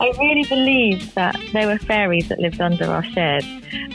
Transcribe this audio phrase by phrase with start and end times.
[0.00, 3.44] I really believed that there were fairies that lived under our shed.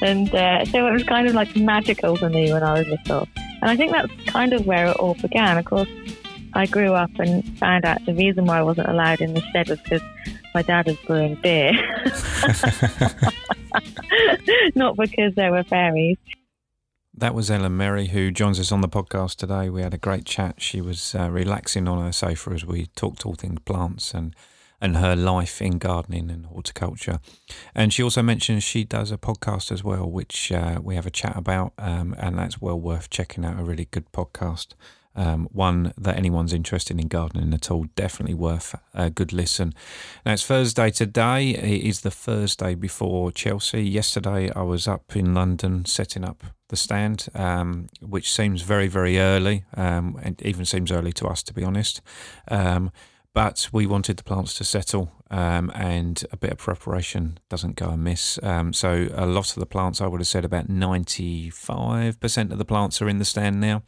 [0.02, 3.28] And uh, so it was kind of like magical for me when I was little.
[3.62, 5.58] And I think that's kind of where it all began.
[5.58, 5.90] Of course,
[6.54, 9.68] I grew up and found out the reason why I wasn't allowed in the shed
[9.68, 10.04] was because
[10.54, 11.72] my dad was brewing beer.
[14.76, 16.18] Not because there were fairies.
[17.18, 19.70] That was Ellen Mary, who joins us on the podcast today.
[19.70, 20.62] We had a great chat.
[20.62, 24.36] She was uh, relaxing on her sofa as we talked all things plants and
[24.82, 27.20] and her life in gardening and horticulture.
[27.74, 31.12] And she also mentions she does a podcast as well, which uh, we have a
[31.12, 33.60] chat about, um, and that's well worth checking out.
[33.60, 34.74] A really good podcast.
[35.18, 39.74] Um, one that anyone's interested in gardening at all, definitely worth a good listen.
[40.26, 41.52] Now it's Thursday today.
[41.52, 43.84] It is the Thursday before Chelsea.
[43.84, 49.18] Yesterday I was up in London setting up the stand, um, which seems very, very
[49.18, 52.02] early, um, and even seems early to us, to be honest.
[52.50, 52.92] Um,
[53.36, 57.90] but we wanted the plants to settle, um, and a bit of preparation doesn't go
[57.90, 58.40] amiss.
[58.42, 62.64] Um, so a lot of the plants, I would have said about 95% of the
[62.64, 63.84] plants are in the stand now.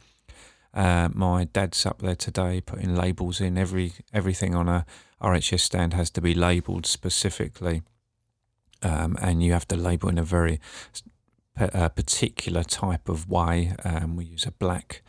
[0.74, 3.56] Uh, my dad's up there today putting labels in.
[3.56, 4.84] Every everything on a
[5.22, 7.80] RHS stand has to be labelled specifically,
[8.82, 10.60] um, and you have to label in a very
[11.56, 13.74] a particular type of way.
[13.82, 15.02] Um, we use a black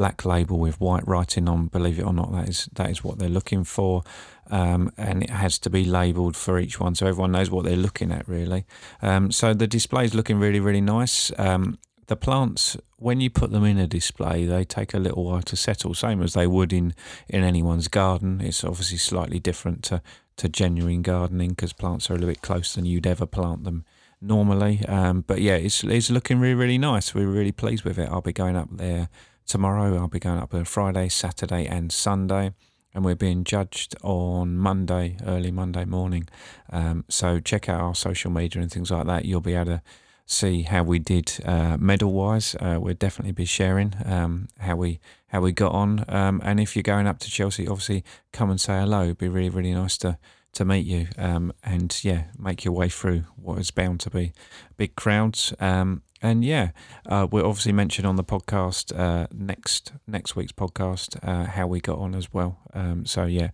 [0.00, 1.66] black label with white writing on.
[1.66, 4.02] Believe it or not, that is that is what they're looking for,
[4.50, 7.76] um, and it has to be labelled for each one, so everyone knows what they're
[7.76, 8.26] looking at.
[8.26, 8.64] Really,
[9.02, 11.30] um, so the display is looking really really nice.
[11.36, 15.42] Um, the plants, when you put them in a display, they take a little while
[15.42, 16.94] to settle, same as they would in
[17.28, 18.40] in anyone's garden.
[18.40, 20.00] It's obviously slightly different to
[20.38, 23.84] to genuine gardening because plants are a little bit closer than you'd ever plant them
[24.18, 24.82] normally.
[24.86, 27.14] Um, but yeah, it's it's looking really really nice.
[27.14, 28.08] We're really pleased with it.
[28.08, 29.10] I'll be going up there
[29.50, 29.98] tomorrow.
[29.98, 32.54] I'll be going up on Friday, Saturday, and Sunday.
[32.94, 36.28] And we're being judged on Monday, early Monday morning.
[36.70, 39.24] Um, so check out our social media and things like that.
[39.24, 39.82] You'll be able to
[40.26, 42.54] see how we did uh, medal wise.
[42.60, 46.04] Uh, we'll definitely be sharing um, how we how we got on.
[46.08, 49.02] Um, and if you're going up to Chelsea, obviously come and say hello.
[49.02, 50.18] It'd be really really nice to
[50.52, 51.08] to meet you.
[51.18, 54.32] Um, and yeah, make your way through what is bound to be
[54.76, 55.52] big crowds.
[55.60, 56.70] Um, and yeah,
[57.06, 61.80] uh, we'll obviously mention on the podcast uh, next next week's podcast uh, how we
[61.80, 62.58] got on as well.
[62.74, 63.50] Um, so yeah,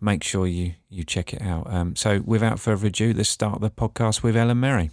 [0.00, 1.70] make sure you you check it out.
[1.72, 4.90] Um, so without further ado, let's start the podcast with Ellen Mary.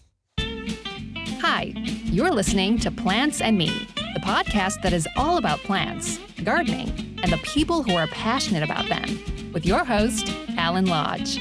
[1.41, 1.73] Hi,
[2.05, 7.31] you're listening to Plants and Me, the podcast that is all about plants, gardening, and
[7.31, 11.39] the people who are passionate about them, with your host Alan Lodge.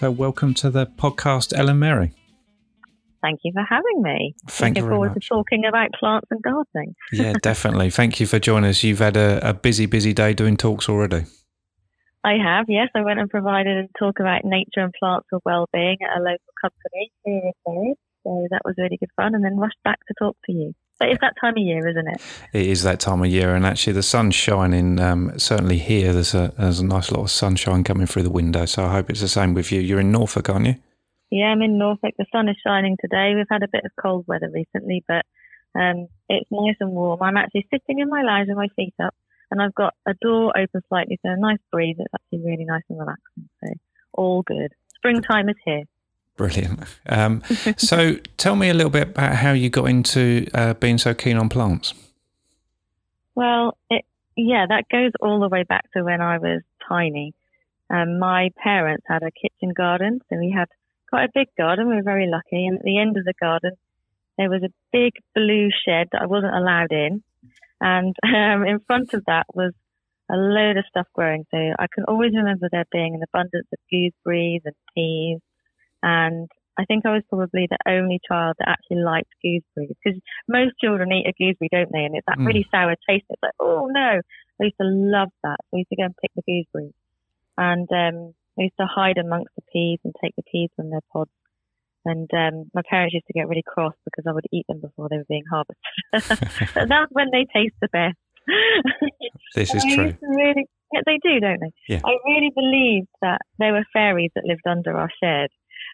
[0.00, 2.14] So, welcome to the podcast, Ellen Mary.
[3.20, 4.34] Thank you for having me.
[4.48, 5.24] Thank Looking you forward much.
[5.24, 6.94] to talking about plants and gardening.
[7.12, 7.90] yeah, definitely.
[7.90, 8.82] Thank you for joining us.
[8.82, 11.26] You've had a, a busy, busy day doing talks already.
[12.24, 12.88] I have, yes.
[12.94, 16.54] I went and provided a talk about nature and plants for well-being at a local
[16.62, 17.94] company here in.
[18.24, 20.72] So that was really good fun, and then rushed back to talk to you.
[21.00, 22.20] But it's that time of year, isn't it?
[22.52, 25.00] It is that time of year, and actually the sun's shining.
[25.00, 28.66] Um, certainly here, there's a there's a nice lot of sunshine coming through the window.
[28.66, 29.80] So I hope it's the same with you.
[29.80, 30.74] You're in Norfolk, aren't you?
[31.30, 32.12] Yeah, I'm in Norfolk.
[32.18, 33.32] The sun is shining today.
[33.34, 35.24] We've had a bit of cold weather recently, but
[35.74, 37.22] um, it's nice and warm.
[37.22, 39.14] I'm actually sitting in my lounge with my feet up,
[39.50, 41.96] and I've got a door open slightly, so a nice breeze.
[41.98, 43.48] It's actually really nice and relaxing.
[43.64, 43.72] So
[44.12, 44.74] all good.
[44.96, 45.84] Springtime is here.
[46.40, 46.80] Brilliant.
[47.06, 47.42] Um,
[47.76, 51.36] so tell me a little bit about how you got into uh, being so keen
[51.36, 51.92] on plants.
[53.34, 54.06] Well, it,
[54.38, 57.34] yeah, that goes all the way back to when I was tiny.
[57.90, 60.68] Um, my parents had a kitchen garden, so we had
[61.10, 61.90] quite a big garden.
[61.90, 63.72] We were very lucky, and at the end of the garden,
[64.38, 67.22] there was a big blue shed that I wasn't allowed in,
[67.82, 69.74] and um, in front of that was
[70.30, 71.44] a load of stuff growing.
[71.50, 75.40] So I can always remember there being an abundance of gooseberries and peas,
[76.02, 80.72] and I think I was probably the only child that actually liked gooseberries because most
[80.82, 82.04] children eat a gooseberry, don't they?
[82.04, 82.46] And it's that Mm.
[82.46, 83.26] really sour taste.
[83.28, 84.20] It's like, oh no!
[84.60, 85.58] I used to love that.
[85.72, 86.94] I used to go and pick the gooseberries,
[87.58, 91.04] and um, I used to hide amongst the peas and take the peas from their
[91.12, 91.30] pods.
[92.04, 95.08] And um, my parents used to get really cross because I would eat them before
[95.10, 95.76] they were being harvested.
[96.74, 98.16] but that's when they taste the best.
[99.54, 100.14] This is true.
[100.22, 101.72] Really, yeah, they do, don't they?
[101.88, 102.00] Yeah.
[102.04, 105.50] I really believed that there were fairies that lived under our shed,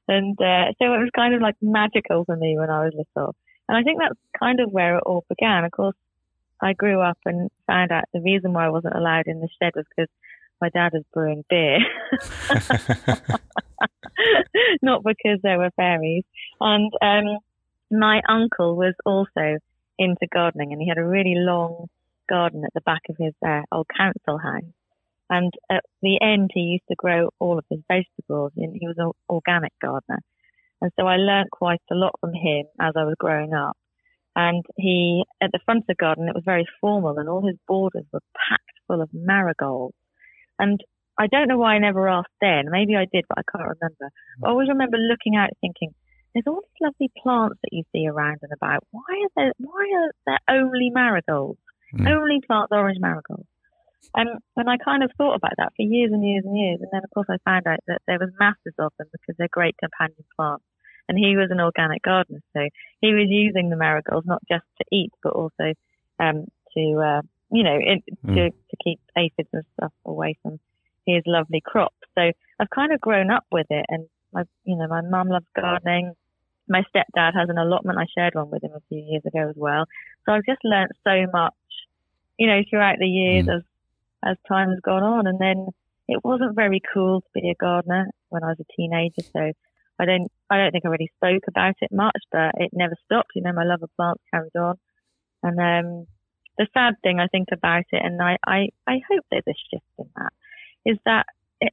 [0.09, 3.35] and uh, so it was kind of like magical for me when I was little.
[3.69, 5.65] And I think that's kind of where it all began.
[5.65, 5.97] Of course,
[6.61, 9.73] I grew up and found out the reason why I wasn't allowed in the shed
[9.75, 10.11] was because
[10.61, 11.79] my dad was brewing beer,
[14.83, 16.25] not because there were fairies.
[16.61, 17.39] And um,
[17.91, 19.59] my uncle was also
[19.99, 21.89] into gardening, and he had a really long
[22.29, 24.63] garden at the back of his uh, old council house.
[25.29, 28.53] And at the end, he used to grow all of his vegetables.
[28.57, 30.21] And he was an organic gardener.
[30.81, 33.77] And so I learned quite a lot from him as I was growing up.
[34.35, 37.57] And he, at the front of the garden, it was very formal and all his
[37.67, 39.97] borders were packed full of marigolds.
[40.59, 40.79] And
[41.19, 42.67] I don't know why I never asked then.
[42.71, 44.13] Maybe I did, but I can't remember.
[44.45, 45.95] I always remember looking out thinking,
[46.35, 48.85] there's all these lovely plants that you see around and about.
[48.91, 51.59] Why are there, why are there only marigolds?
[51.95, 52.07] Mm.
[52.07, 53.49] Only plants orange marigolds.
[54.15, 56.81] Um, and I kind of thought about that for years and years and years.
[56.81, 59.49] And then, of course, I found out that there was masses of them because they're
[59.51, 60.65] great companion plants.
[61.09, 62.69] And he was an organic gardener, so
[63.01, 65.73] he was using the marigolds not just to eat, but also
[66.19, 67.23] um, to, uh,
[67.53, 68.35] you know, it, mm.
[68.35, 70.59] to, to keep aphids and stuff away from
[71.07, 71.95] his lovely crops.
[72.17, 73.87] So I've kind of grown up with it.
[73.89, 76.15] And my, you know, my mum loves gardening.
[76.69, 77.99] My stepdad has an allotment.
[77.99, 79.85] I shared one with him a few years ago as well.
[80.25, 81.55] So I've just learnt so much,
[82.37, 83.63] you know, throughout the years mm.
[84.25, 85.27] As time has gone on.
[85.27, 85.69] And then
[86.09, 89.23] it wasn't very cool to be a gardener when I was a teenager.
[89.33, 89.53] So
[89.99, 93.33] I don't, I don't think I really spoke about it much, but it never stopped.
[93.35, 94.77] You know, my love of plants carried on.
[95.43, 96.07] And, um,
[96.59, 99.85] the sad thing I think about it, and I, I, I hope there's a shift
[99.99, 100.33] in that,
[100.87, 101.27] is that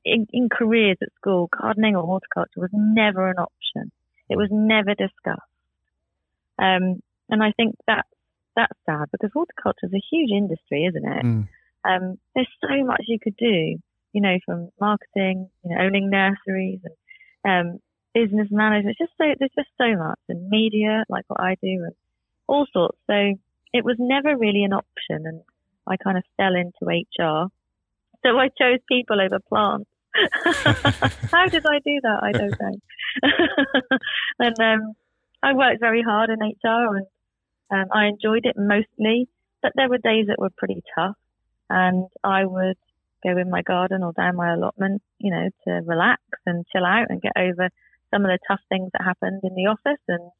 [0.03, 3.91] in, in careers at school, gardening or horticulture was never an option.
[4.29, 5.39] It was never discussed.
[6.59, 8.09] Um, and I think that's,
[8.57, 11.25] that's sad because horticulture is a huge industry, isn't it?
[11.25, 11.47] Mm.
[11.85, 13.77] Um, there's so much you could do,
[14.13, 16.95] you know, from marketing, you know, owning nurseries and
[17.45, 17.79] um,
[18.13, 18.95] business management.
[18.99, 21.93] It's just so there's just so much, and media, like what I do, and
[22.47, 22.97] all sorts.
[23.07, 23.33] So
[23.73, 25.41] it was never really an option, and
[25.87, 27.47] I kind of fell into HR.
[28.23, 29.89] So I chose people over plants.
[31.31, 32.19] How did I do that?
[32.21, 33.97] I don't know.
[34.39, 34.93] and um,
[35.41, 37.07] I worked very hard in HR, and
[37.71, 39.27] um, I enjoyed it mostly.
[39.61, 41.15] But there were days that were pretty tough
[41.69, 42.77] and I would
[43.23, 47.07] go in my garden or down my allotment, you know, to relax and chill out
[47.09, 47.69] and get over
[48.11, 50.01] some of the tough things that happened in the office.
[50.07, 50.31] And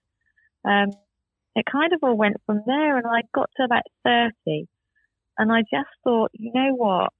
[0.66, 1.00] um,
[1.56, 2.98] it kind of all went from there.
[2.98, 4.68] And I got to about 30
[5.38, 7.12] and I just thought, you know what?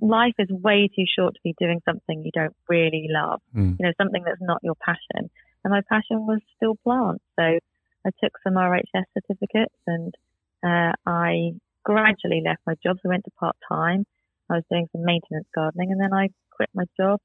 [0.00, 3.76] Life is way too short to be doing something you don't really love, mm.
[3.78, 5.30] you know, something that's not your passion.
[5.62, 7.24] And my passion was still plants.
[7.38, 10.14] So I took some RHS certificates and
[10.62, 11.52] uh, I
[11.84, 12.96] gradually left my job.
[12.96, 14.04] So I went to part time.
[14.50, 17.20] I was doing some maintenance gardening and then I quit my job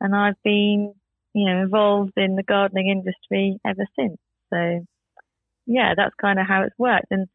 [0.00, 0.94] and I've been,
[1.34, 4.18] you know, involved in the gardening industry ever since.
[4.52, 4.84] So
[5.66, 7.06] yeah, that's kind of how it's worked.
[7.10, 7.28] And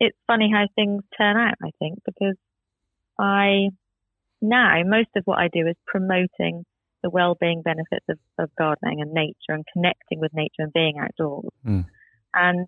[0.00, 2.36] it's funny how things turn out, I think, because
[3.18, 3.68] I
[4.42, 6.64] now most of what I do is promoting
[7.02, 11.50] the well-being benefits of, of gardening and nature and connecting with nature and being outdoors.
[11.66, 11.86] Mm.
[12.34, 12.66] And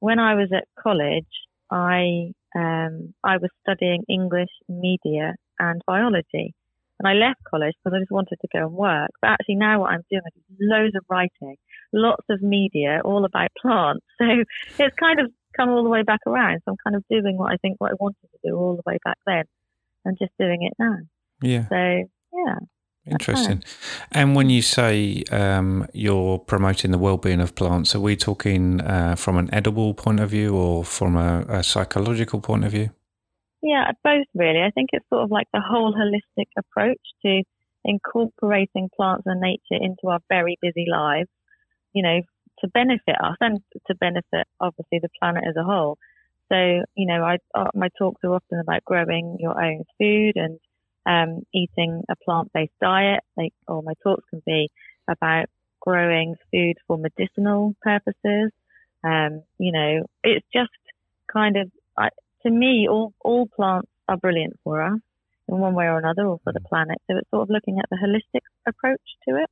[0.00, 1.26] when I was at college,
[1.70, 6.54] I um, I was studying English, media, and biology.
[6.98, 9.10] And I left college because I just wanted to go and work.
[9.22, 11.56] But actually, now what I'm doing is loads of writing,
[11.94, 14.04] lots of media, all about plants.
[14.18, 16.60] So it's kind of come all the way back around.
[16.64, 18.82] So I'm kind of doing what I think what I wanted to do all the
[18.84, 19.44] way back then,
[20.04, 20.96] and just doing it now.
[21.42, 21.68] Yeah.
[21.68, 22.58] So yeah.
[23.06, 23.64] Interesting.
[24.12, 29.16] And when you say um, you're promoting the well-being of plants, are we talking uh,
[29.16, 32.90] from an edible point of view or from a, a, psychological point of view?
[33.62, 34.60] Yeah, both really.
[34.60, 37.42] I think it's sort of like the whole holistic approach to
[37.84, 41.28] incorporating plants and nature into our very busy lives.
[41.94, 42.20] You know,
[42.60, 45.98] to benefit us and to benefit obviously the planet as a whole.
[46.50, 50.58] So, you know, I, uh, my talks are often about growing your own food and
[51.06, 53.20] um, eating a plant-based diet.
[53.36, 54.70] Like, or my talks can be
[55.08, 55.46] about
[55.80, 58.52] growing food for medicinal purposes.
[59.02, 60.70] Um, you know, it's just
[61.32, 62.10] kind of, uh,
[62.42, 65.00] to me, all, all plants are brilliant for us
[65.48, 66.98] in one way or another or for the planet.
[67.06, 69.50] So it's sort of looking at the holistic approach to it.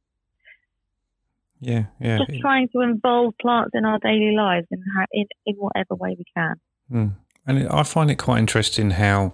[1.61, 2.19] Yeah, yeah.
[2.19, 6.15] Just trying to involve plants in our daily lives in, how, in, in whatever way
[6.17, 6.55] we can.
[6.93, 7.15] Mm.
[7.47, 9.33] And I find it quite interesting how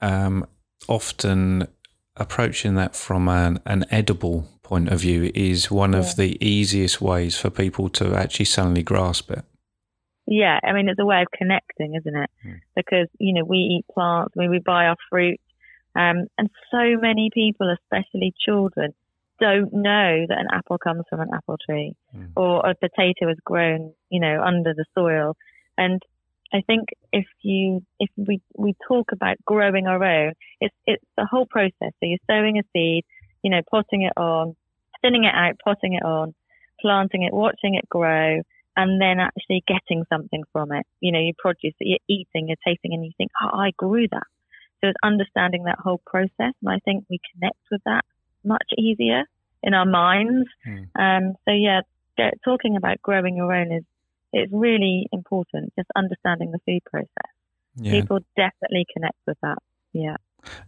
[0.00, 0.46] um,
[0.88, 1.68] often
[2.16, 5.98] approaching that from an, an edible point of view is one yeah.
[5.98, 9.44] of the easiest ways for people to actually suddenly grasp it.
[10.26, 12.30] Yeah, I mean, it's a way of connecting, isn't it?
[12.46, 12.60] Mm.
[12.76, 15.40] Because, you know, we eat plants, I mean, we buy our fruit,
[15.96, 18.94] um, and so many people, especially children,
[19.40, 22.28] don't know that an apple comes from an apple tree mm.
[22.36, 25.34] or a potato is grown, you know, under the soil.
[25.76, 26.00] And
[26.52, 31.26] I think if you if we we talk about growing our own, it's it's the
[31.30, 31.72] whole process.
[31.80, 33.04] So you're sowing a seed,
[33.42, 34.56] you know, potting it on,
[35.02, 36.34] thinning it out, potting it on,
[36.80, 38.42] planting it, watching it grow,
[38.76, 40.86] and then actually getting something from it.
[41.00, 44.06] You know, you produce that you're eating, you're tasting, and you think, oh, I grew
[44.10, 44.26] that.
[44.80, 46.30] So it's understanding that whole process.
[46.62, 48.04] And I think we connect with that
[48.44, 49.24] much easier
[49.62, 50.48] in our minds.
[50.66, 50.88] Mm.
[50.98, 51.80] Um, so yeah,
[52.44, 53.84] talking about growing your own is,
[54.32, 55.72] is really important.
[55.76, 57.08] Just understanding the food process.
[57.76, 57.92] Yeah.
[57.92, 59.58] People definitely connect with that.
[59.92, 60.16] Yeah.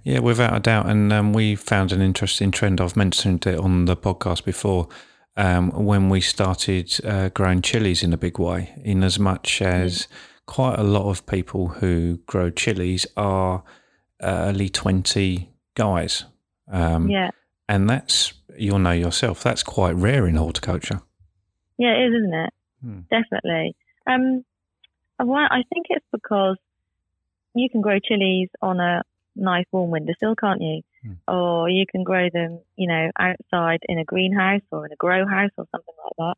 [0.02, 0.87] Yeah, without a doubt.
[0.87, 2.81] And um, we found an interesting trend.
[2.81, 4.88] I've mentioned it on the podcast before.
[5.35, 10.07] Um, when we started uh, growing chilies in a big way, in as much as
[10.47, 13.62] quite a lot of people who grow chilies are
[14.21, 16.25] early 20 guys.
[16.71, 17.31] Um, yeah.
[17.69, 21.00] And that's, you'll know yourself, that's quite rare in horticulture.
[21.78, 22.52] Yeah, it is, isn't it?
[22.82, 23.00] Hmm.
[23.10, 23.76] Definitely.
[24.06, 24.44] Um,
[25.18, 26.56] well, I think it's because
[27.54, 29.02] you can grow chilies on a
[29.36, 30.82] nice warm windowsill, can't you?
[31.02, 31.12] Hmm.
[31.28, 35.26] Or you can grow them, you know, outside in a greenhouse or in a grow
[35.26, 36.36] house or something like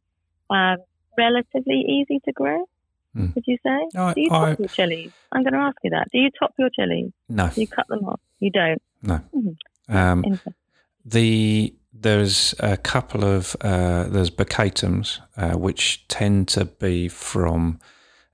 [0.50, 0.54] that.
[0.54, 0.78] Um,
[1.16, 2.68] relatively easy to grow.
[3.16, 3.34] Mm.
[3.34, 3.88] Would you say?
[3.94, 5.12] No, Do you top I, your chilies?
[5.30, 6.08] I'm going to ask you that.
[6.10, 7.12] Do you top your chilies?
[7.28, 7.48] No.
[7.48, 8.20] Do you cut them off?
[8.40, 8.82] You don't.
[9.02, 9.20] No.
[9.34, 9.96] Mm-hmm.
[9.96, 10.40] Um,
[11.04, 17.78] the there's a couple of uh, there's baccatums uh, which tend to be from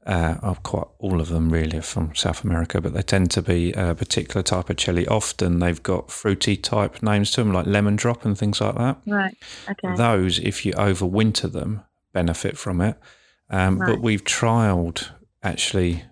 [0.06, 3.42] uh, oh, quite all of them really are from South America, but they tend to
[3.42, 5.06] be a particular type of chili.
[5.06, 8.98] Often they've got fruity type names to them, like lemon drop and things like that.
[9.06, 9.36] Right.
[9.70, 9.94] Okay.
[9.96, 12.96] Those, if you overwinter them, benefit from it.
[13.50, 13.90] Um, right.
[13.90, 15.10] But we've trialed
[15.42, 16.04] actually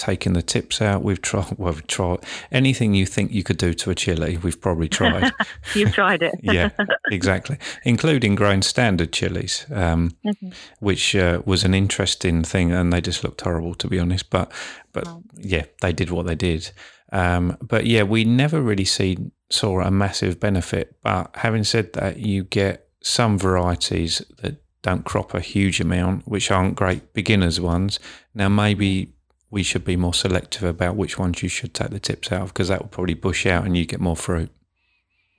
[0.00, 1.02] taking the tips out.
[1.02, 4.38] We've tried, well, we've tried anything you think you could do to a chili.
[4.38, 5.32] We've probably tried.
[5.74, 6.34] You've tried it.
[6.42, 6.70] yeah,
[7.10, 10.50] exactly, including growing standard chilies, um, mm-hmm.
[10.80, 14.30] which uh, was an interesting thing, and they just looked horrible to be honest.
[14.30, 14.50] But,
[14.92, 15.22] but oh.
[15.36, 16.70] yeah, they did what they did.
[17.12, 19.18] Um, but yeah, we never really see
[19.50, 20.96] saw a massive benefit.
[21.02, 26.50] But having said that, you get some varieties that don't crop a huge amount, which
[26.50, 27.98] aren't great beginners ones.
[28.34, 29.12] Now, maybe
[29.50, 32.48] we should be more selective about which ones you should take the tips out of
[32.48, 34.50] because that will probably bush out and you get more fruit.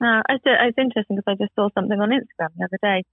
[0.04, 3.04] Uh, it's, it's interesting because I just saw something on Instagram the other day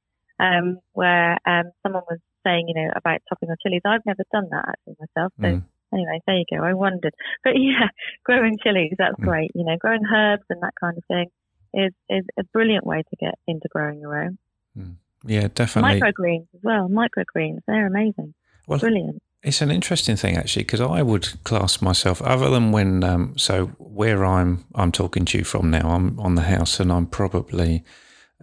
[0.41, 3.83] um, where um, someone was saying, you know, about topping on chilies.
[3.85, 5.33] I've never done that actually myself.
[5.41, 5.65] So mm.
[5.93, 6.65] anyway, there you go.
[6.65, 7.15] I wondered,
[7.45, 7.89] but yeah,
[8.25, 9.25] growing chilies that's mm.
[9.25, 9.51] great.
[9.55, 11.27] You know, growing herbs and that kind of thing
[11.75, 14.39] is is a brilliant way to get into growing your own.
[14.77, 14.95] Mm.
[15.25, 16.01] Yeah, definitely.
[16.01, 16.89] Microgreens as well.
[16.89, 18.35] Microgreens, they're amazing.
[18.67, 19.23] Well, Brilliant.
[19.43, 23.67] It's an interesting thing actually because I would class myself, other than when, um, so
[23.79, 25.91] where I'm, I'm talking to you from now.
[25.91, 27.85] I'm on the house and I'm probably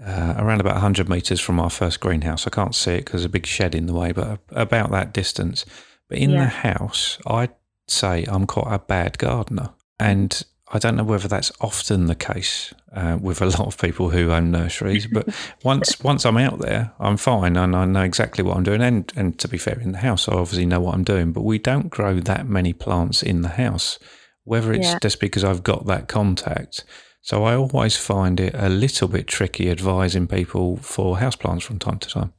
[0.04, 2.48] uh, around about 100 meters from our first greenhouse.
[2.48, 5.14] I can't see it because there's a big shed in the way, but about that
[5.14, 5.66] distance.
[6.10, 6.46] But in yeah.
[6.46, 7.54] the house, I'd
[7.88, 10.44] say I'm quite a bad gardener, and
[10.76, 14.32] I don't know whether that's often the case uh, with a lot of people who
[14.32, 15.30] own nurseries, but
[15.64, 18.82] once once I'm out there, I'm fine and I know exactly what I'm doing.
[18.82, 21.32] And and to be fair, in the house, I obviously know what I'm doing.
[21.32, 24.00] But we don't grow that many plants in the house,
[24.44, 25.00] whether it's yeah.
[25.02, 26.84] just because I've got that contact.
[27.22, 32.00] So I always find it a little bit tricky advising people for houseplants from time
[32.00, 32.34] to time.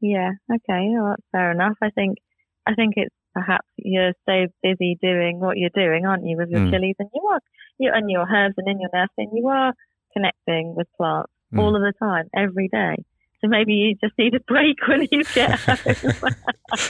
[0.00, 0.30] Yeah.
[0.52, 0.88] Okay.
[0.92, 1.76] Well, that's fair enough.
[1.80, 2.18] I think
[2.66, 6.60] I think it's perhaps you're so busy doing what you're doing, aren't you, with your
[6.60, 6.70] mm.
[6.70, 7.40] chilies and you are
[7.80, 9.72] you and your herbs and in your nursing, you are
[10.12, 11.58] connecting with plants mm.
[11.58, 12.96] all of the time, every day.
[13.40, 16.34] So maybe you just need a break when you get home.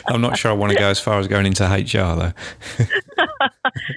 [0.09, 2.32] I'm not sure I want to go as far as going into HR though.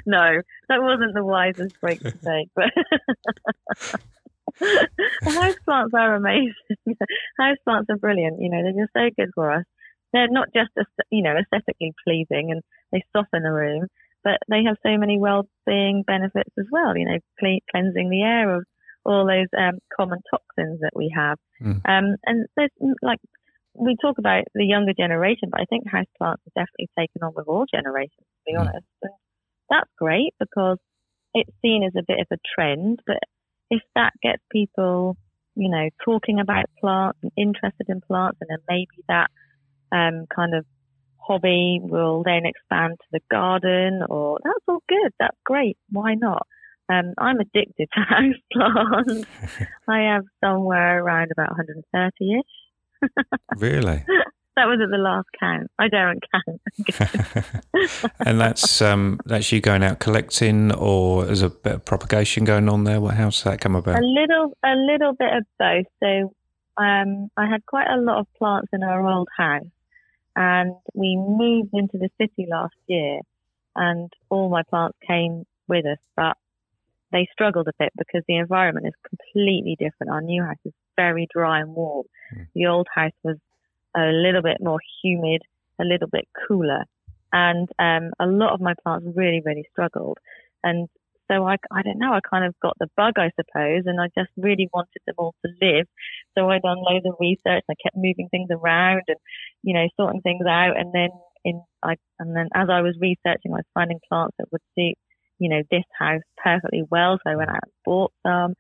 [0.06, 2.70] no, that wasn't the wisest break to take, but
[5.34, 6.54] house plants are amazing.
[7.40, 8.40] house plants are brilliant.
[8.40, 9.66] You know, they're just so good for us
[10.14, 10.72] they're not just
[11.12, 13.88] you know aesthetically pleasing and they soften a room,
[14.24, 16.96] but they have so many well-being benefits as well.
[16.96, 17.20] You know,
[17.72, 18.64] cleansing the air of
[19.06, 21.38] all those um, common toxins that we have.
[21.62, 21.82] Mm.
[21.86, 23.20] Um, and there's mm, like
[23.76, 27.48] we talk about the younger generation, but I think houseplants are definitely taken on with
[27.48, 28.62] all generations, to be mm.
[28.62, 28.88] honest.
[29.02, 29.12] And
[29.70, 30.78] that's great because
[31.34, 33.00] it's seen as a bit of a trend.
[33.06, 33.20] But
[33.70, 35.18] if that gets people,
[35.56, 39.30] you know, talking about plants and interested in plants, and then maybe that
[39.94, 40.66] um, kind of
[41.18, 45.14] hobby will then expand to the garden or that's all good.
[45.20, 45.78] That's great.
[45.90, 46.48] Why not?
[46.90, 49.28] Um, I'm addicted to house plants.
[49.88, 53.10] I have somewhere around about 130-ish.
[53.58, 54.04] really?
[54.56, 55.70] that was at the last count.
[55.80, 56.62] I don't count.
[58.20, 62.70] and that's um, that's you going out collecting, or is a bit of propagation going
[62.70, 63.02] on there?
[63.02, 64.00] What how's that come about?
[64.02, 65.86] A little, a little bit of both.
[66.02, 66.34] So
[66.78, 69.64] um, I had quite a lot of plants in our old house,
[70.36, 73.20] and we moved into the city last year
[73.76, 76.38] and all my plants came with us, but
[77.12, 80.12] they struggled a bit because the environment is completely different.
[80.12, 82.06] Our new house is very dry and warm.
[82.36, 82.48] Mm.
[82.56, 83.38] The old house was
[83.96, 85.44] a little bit more humid,
[85.80, 86.86] a little bit cooler.
[87.32, 90.18] And um, a lot of my plants really, really struggled.
[90.64, 90.88] And
[91.34, 94.08] so I, I don't know, I kind of got the bug, I suppose, and I
[94.18, 95.88] just really wanted them all to live.
[96.38, 97.64] So I done loads of research.
[97.70, 99.18] I kept moving things around and,
[99.64, 100.78] you know, sorting things out.
[100.78, 101.10] And then
[101.44, 104.96] in, I, and then as I was researching, I was finding plants that would suit,
[105.40, 107.18] you know, this house perfectly well.
[107.24, 108.54] So I went out and bought some.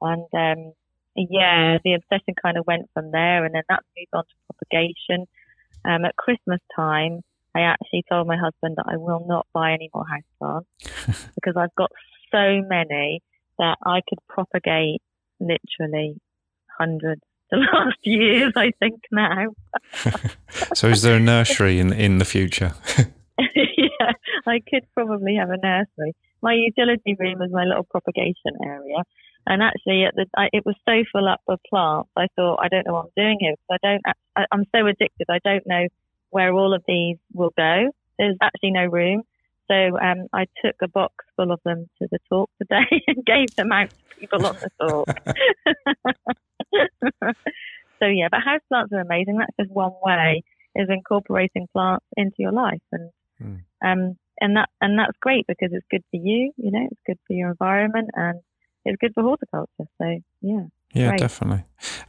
[0.00, 0.72] And, um,
[1.16, 3.44] yeah, the obsession kind of went from there.
[3.44, 5.26] And then that moved on to propagation.
[5.84, 7.22] Um, at Christmas time,
[7.54, 10.66] I actually told my husband that I will not buy any more houseplants
[11.34, 11.90] because I've got
[12.30, 13.20] so many
[13.58, 15.02] that I could propagate
[15.40, 16.20] literally
[16.78, 19.46] hundreds the last years, I think now.
[20.74, 22.74] so, is there a nursery in in the future?
[23.38, 24.12] yeah,
[24.46, 26.14] I could probably have a nursery.
[26.42, 29.02] My utility room is my little propagation area,
[29.46, 32.10] and actually, at the I, it was so full up with plants.
[32.16, 34.02] I thought, I don't know what I'm doing here because I don't.
[34.36, 35.28] I, I'm so addicted.
[35.30, 35.86] I don't know
[36.28, 37.90] where all of these will go.
[38.18, 39.22] There's actually no room.
[39.70, 43.54] So um, I took a box full of them to the talk today and gave
[43.56, 45.08] them out to people on the talk.
[47.98, 49.38] so yeah, but house plants are amazing.
[49.38, 50.42] That's just one way
[50.74, 53.10] is incorporating plants into your life, and
[53.42, 53.60] mm.
[53.84, 56.52] um, and that and that's great because it's good for you.
[56.56, 58.40] You know, it's good for your environment, and
[58.84, 59.90] it's good for horticulture.
[60.00, 60.66] So yeah.
[60.94, 61.20] Yeah, Great.
[61.20, 61.64] definitely.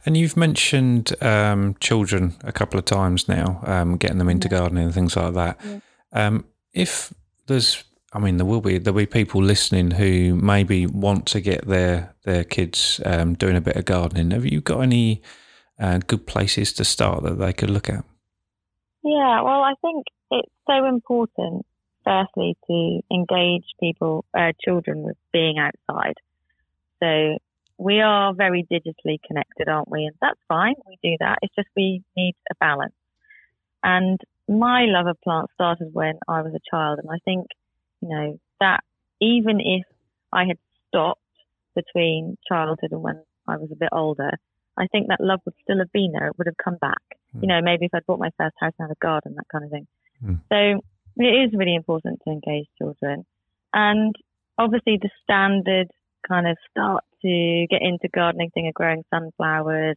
[0.06, 4.58] And you've mentioned um, children a couple of times now, um, getting them into yeah.
[4.58, 5.60] gardening and things like that.
[5.62, 5.78] Yeah.
[6.12, 7.12] Um, if
[7.50, 11.66] there's, I mean, there will be there'll be people listening who maybe want to get
[11.66, 14.30] their their kids um, doing a bit of gardening.
[14.30, 15.22] Have you got any
[15.78, 18.04] uh, good places to start that they could look at?
[19.02, 21.66] Yeah, well, I think it's so important.
[22.04, 26.14] Firstly, to engage people, uh, children, with being outside.
[27.02, 27.36] So
[27.76, 30.04] we are very digitally connected, aren't we?
[30.04, 30.76] And that's fine.
[30.86, 31.38] We do that.
[31.42, 32.94] It's just we need a balance.
[33.82, 34.18] And
[34.50, 36.98] my love of plants started when I was a child.
[36.98, 37.46] And I think,
[38.00, 38.80] you know, that
[39.20, 39.84] even if
[40.32, 40.58] I had
[40.88, 41.20] stopped
[41.74, 44.32] between childhood and when I was a bit older,
[44.76, 46.28] I think that love would still have been there.
[46.28, 47.02] It would have come back.
[47.36, 47.42] Mm.
[47.42, 49.64] You know, maybe if I'd bought my first house and had a garden, that kind
[49.64, 49.86] of thing.
[50.24, 50.40] Mm.
[50.48, 50.82] So
[51.16, 53.24] it is really important to engage children.
[53.72, 54.14] And
[54.58, 55.88] obviously the standard
[56.26, 59.96] kind of start to get into gardening thing of growing sunflowers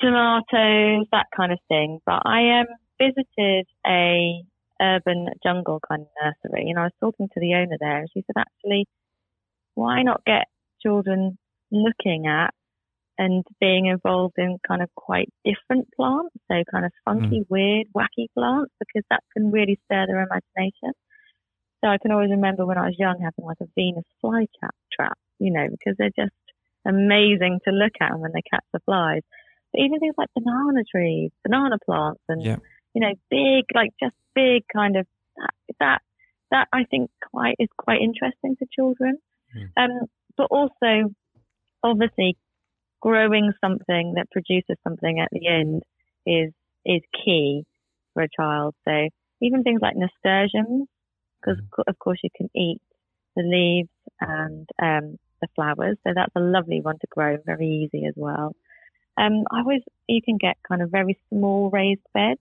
[0.00, 2.00] tomatoes, that kind of thing.
[2.04, 2.66] But I um,
[3.00, 4.42] visited a
[4.80, 8.24] urban jungle kind of nursery and I was talking to the owner there and she
[8.26, 8.86] said, actually,
[9.74, 10.46] why not get
[10.82, 11.38] children
[11.70, 12.52] looking at
[13.16, 17.46] and being involved in kind of quite different plants, so kind of funky, mm.
[17.48, 20.92] weird, wacky plants, because that can really stir their imagination.
[21.82, 25.18] So I can always remember when I was young having like a Venus flytrap trap,
[25.38, 26.34] you know, because they're just
[26.86, 29.22] amazing to look at when they catch the flies.
[29.72, 32.56] But even things like banana trees, banana plants, and yeah.
[32.94, 36.02] You know, big like just big kind of that that,
[36.50, 39.18] that I think quite is quite interesting to children.
[39.56, 39.68] Mm.
[39.76, 41.14] Um, but also,
[41.82, 42.36] obviously,
[43.00, 45.82] growing something that produces something at the end
[46.26, 46.52] is
[46.84, 47.64] is key
[48.14, 48.74] for a child.
[48.84, 49.08] So
[49.40, 50.88] even things like nasturtiums,
[51.40, 51.84] because mm.
[51.86, 52.80] of course you can eat
[53.36, 53.88] the leaves
[54.20, 55.96] and um, the flowers.
[56.06, 58.54] So that's a lovely one to grow, very easy as well.
[59.16, 62.40] Um, I always, you can get kind of very small raised beds.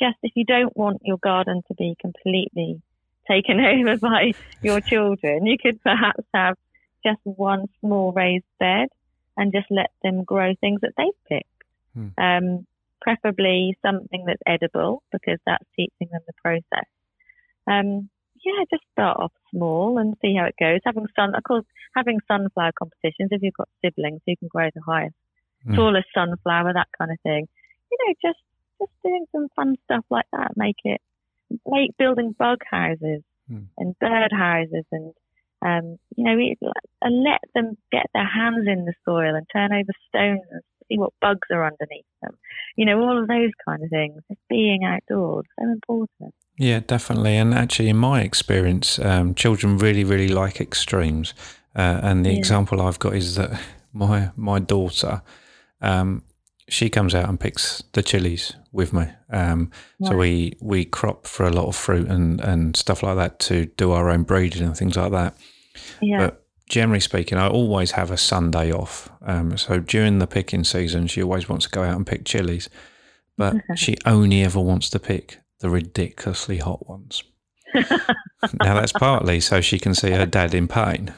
[0.00, 2.82] Just if you don't want your garden to be completely
[3.28, 4.32] taken over by
[4.62, 6.56] your children, you could perhaps have
[7.04, 8.88] just one small raised bed
[9.36, 11.48] and just let them grow things that they've picked.
[11.94, 12.08] Hmm.
[12.18, 12.66] Um,
[13.00, 16.88] preferably something that's edible because that's teaching them the process.
[17.66, 18.10] Um,
[18.44, 20.80] yeah, just start off small and see how it goes.
[20.84, 23.30] Having sun, of course, having sunflower competitions.
[23.30, 25.14] If you've got siblings, who can grow the highest,
[25.66, 25.74] mm.
[25.74, 27.48] tallest sunflower, that kind of thing.
[27.90, 28.38] You know, just
[28.80, 30.52] just doing some fun stuff like that.
[30.56, 31.00] Make it,
[31.66, 33.66] make building bug houses mm.
[33.78, 35.12] and bird houses, and
[35.62, 39.92] um, you know, and let them get their hands in the soil and turn over
[40.08, 42.36] stones and see what bugs are underneath them.
[42.76, 44.22] You know, all of those kind of things.
[44.28, 46.34] Just being outdoors, so important.
[46.58, 47.36] Yeah, definitely.
[47.36, 51.34] And actually, in my experience, um, children really, really like extremes.
[51.74, 52.38] Uh, and the yeah.
[52.38, 53.60] example I've got is that
[53.92, 55.22] my my daughter,
[55.80, 56.22] um,
[56.68, 59.06] she comes out and picks the chilies with me.
[59.30, 60.08] Um, right.
[60.10, 63.66] So we we crop for a lot of fruit and and stuff like that to
[63.66, 65.36] do our own breeding and things like that.
[66.00, 66.18] Yeah.
[66.18, 69.08] But generally speaking, I always have a Sunday off.
[69.22, 72.68] Um, so during the picking season, she always wants to go out and pick chilies,
[73.36, 77.22] but she only ever wants to pick the ridiculously hot ones.
[77.74, 81.14] now that's partly so she can see her dad in pain.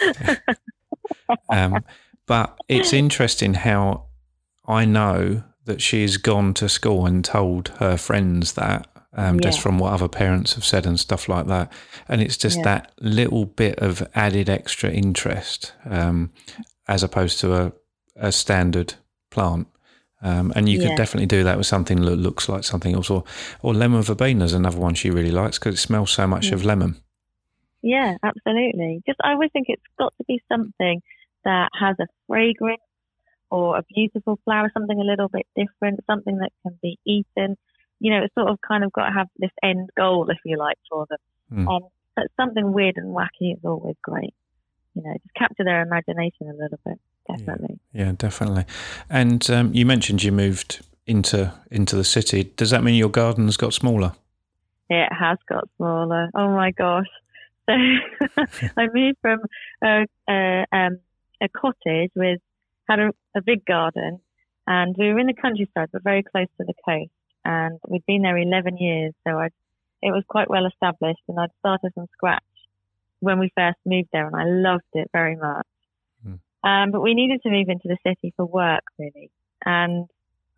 [1.48, 1.84] um,
[2.26, 4.06] but it's interesting how
[4.70, 9.48] I know that she's gone to school and told her friends that um, Yeah.
[9.50, 11.72] just from what other parents have said and stuff like that.
[12.08, 12.64] And it's just Yeah.
[12.64, 16.30] that little bit of added extra interest um,
[16.86, 17.72] as opposed to a,
[18.14, 18.94] a standard
[19.30, 19.66] plant.
[20.22, 20.96] Um, and you could Yeah.
[20.96, 23.10] definitely do that with something that looks like something else.
[23.10, 23.24] Or,
[23.62, 26.54] or lemon verbena is another one she really likes because it smells so much Yeah.
[26.54, 26.96] of lemon.
[27.82, 29.02] Yeah, absolutely.
[29.06, 31.02] Just I always think it's got to be something
[31.44, 32.82] that has a fragrance
[33.50, 37.56] or a beautiful flower, something a little bit different, something that can be eaten.
[37.98, 40.56] You know, it's sort of kind of got to have this end goal, if you
[40.56, 41.18] like, for them.
[41.52, 41.68] Mm.
[41.68, 41.82] Um,
[42.16, 44.34] but something weird and wacky is always great.
[44.94, 47.78] You know, just capture their imagination a little bit, definitely.
[47.92, 48.64] Yeah, definitely.
[49.08, 52.44] And um, you mentioned you moved into into the city.
[52.56, 54.12] Does that mean your garden's got smaller?
[54.88, 56.30] It has got smaller.
[56.34, 57.06] Oh my gosh.
[57.68, 57.76] So
[58.76, 59.40] I moved from
[59.84, 60.98] a, a, um,
[61.40, 62.40] a cottage with,
[62.90, 64.20] had a, a big garden
[64.66, 67.10] and we were in the countryside but very close to the coast
[67.44, 69.46] and we'd been there 11 years so I,
[70.02, 72.42] it was quite well established and I'd started from scratch
[73.20, 75.66] when we first moved there and I loved it very much.
[76.24, 76.68] Hmm.
[76.68, 79.30] Um, but we needed to move into the city for work really
[79.64, 80.08] and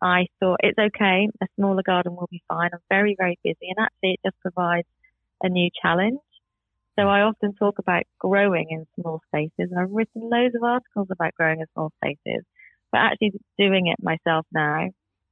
[0.01, 1.29] I thought it's okay.
[1.41, 2.71] A smaller garden will be fine.
[2.73, 4.87] I'm very, very busy and actually it just provides
[5.41, 6.19] a new challenge.
[6.97, 11.07] So I often talk about growing in small spaces and I've written loads of articles
[11.09, 12.43] about growing in small spaces,
[12.91, 14.89] but actually doing it myself now,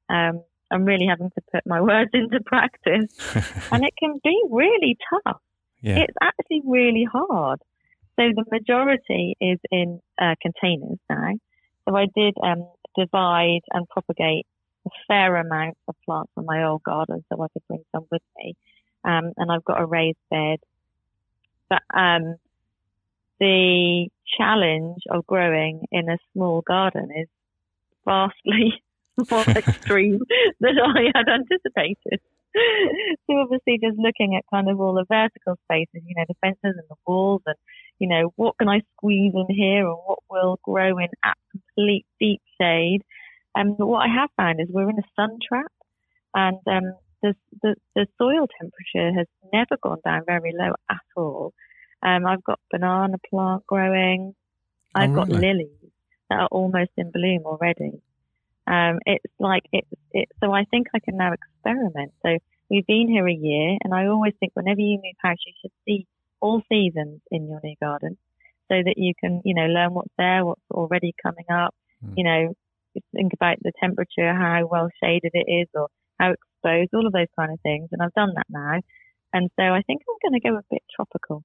[0.10, 3.15] um, I'm really having to put my words into practice
[3.71, 5.41] and it can be really tough.
[5.82, 6.00] yeah.
[6.00, 7.60] It's actually really hard.
[8.19, 11.34] So the majority is in uh, containers now.
[11.88, 14.45] So I did um, divide and propagate
[14.86, 18.21] a fair amount of plants from my old garden so I could bring some with
[18.38, 18.56] me.
[19.04, 20.60] Um, and I've got a raised bed.
[21.72, 22.36] But um,
[23.40, 27.30] the challenge of growing in a small garden is
[28.04, 28.84] vastly
[29.32, 30.20] more extreme
[30.60, 32.20] than I had anticipated.
[33.26, 36.78] so obviously just looking at kind of all the vertical spaces, you know, the fences
[36.78, 37.56] and the walls and,
[38.00, 42.06] you know, what can I squeeze in here and what will grow in at complete
[42.20, 43.00] deep shade.
[43.56, 45.72] Um, but what I have found is we're in a sun trap
[46.34, 51.54] and um, the, the, the soil temperature has never gone down very low at all.
[52.04, 54.34] Um, I've got banana plant growing.
[54.96, 55.48] Oh, I've got really?
[55.48, 55.92] lilies
[56.30, 58.02] that are almost in bloom already.
[58.68, 62.14] Um, it's like it's it, so I think I can now experiment.
[62.24, 62.38] So
[62.70, 65.72] we've been here a year, and I always think whenever you move house, you should
[65.86, 66.08] see
[66.40, 68.18] all seasons in your new garden,
[68.70, 71.76] so that you can you know learn what's there, what's already coming up.
[72.06, 72.14] Mm.
[72.18, 72.54] You know,
[73.16, 75.88] think about the temperature, how well shaded it is, or
[76.20, 77.89] how exposed, all of those kind of things.
[77.91, 78.80] And I've done that now,
[79.34, 81.43] and so I think I'm going to go a bit tropical.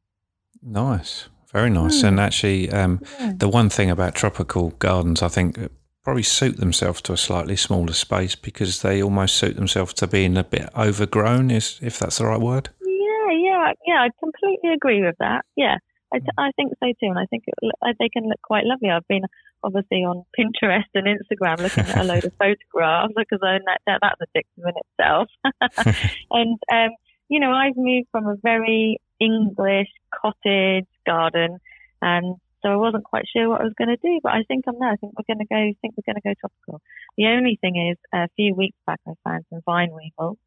[0.62, 2.00] Nice, very nice.
[2.00, 2.06] Hmm.
[2.08, 3.32] And actually, um, Yeah.
[3.36, 5.58] the one thing about tropical gardens, I think,
[6.04, 10.36] probably suit themselves to a slightly smaller space because they almost suit themselves to being
[10.36, 12.70] a bit overgrown, is if that's the right word.
[12.80, 14.00] Yeah, yeah, yeah.
[14.02, 15.44] I completely agree with that.
[15.56, 15.76] Yeah,
[16.12, 17.54] I, t- I think so too, and I think it,
[17.98, 18.90] they can look quite lovely.
[18.90, 19.24] I've been
[19.62, 24.00] obviously on Pinterest and Instagram looking at a load of photographs because I that, that
[24.02, 25.28] that's addictive in itself.
[26.30, 26.90] and um,
[27.28, 31.58] you know, I've moved from a very English cottage garden,
[32.00, 34.20] and so I wasn't quite sure what I was going to do.
[34.22, 34.90] But I think I'm there.
[34.90, 35.78] I think we're going to go.
[35.82, 36.80] Think we're going to go tropical.
[37.18, 40.38] The only thing is, a few weeks back, I found some vine weevils,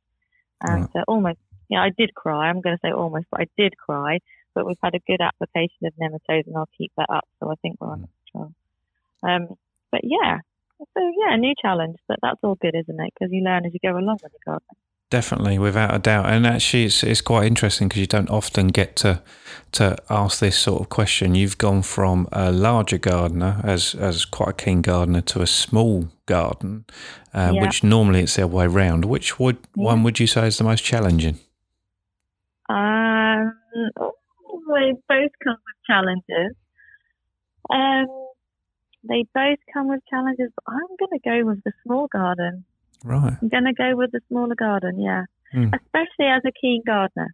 [0.61, 2.49] and uh, almost yeah, I did cry.
[2.49, 4.19] I'm going to say almost, but I did cry.
[4.59, 7.23] But we've had a good application of nematodes, and I'll keep that up.
[7.39, 8.53] So I think we're on control.
[9.23, 9.55] Um,
[9.89, 10.39] but yeah,
[10.79, 13.13] so yeah, a new challenge, but that's all good, isn't it?
[13.13, 14.67] Because you learn as you go along with the garden.
[15.09, 16.25] Definitely, without a doubt.
[16.25, 19.21] And actually, it's, it's quite interesting because you don't often get to
[19.71, 21.35] to ask this sort of question.
[21.35, 26.09] You've gone from a larger gardener, as as quite a keen gardener, to a small
[26.25, 26.83] garden,
[27.33, 27.61] uh, Yeah.
[27.61, 29.05] which normally it's the other way round.
[29.05, 31.39] Which would one would you say is the most challenging?
[32.69, 33.53] Um,
[33.99, 34.13] oh,
[34.75, 36.55] they both come with challenges.
[37.69, 38.07] Um,
[39.07, 42.65] they both come with challenges, but I'm going to go with the small garden.
[43.03, 43.37] Right.
[43.41, 45.23] I'm going to go with the smaller garden, yeah.
[45.51, 45.73] Hmm.
[45.73, 47.33] Especially as a keen gardener,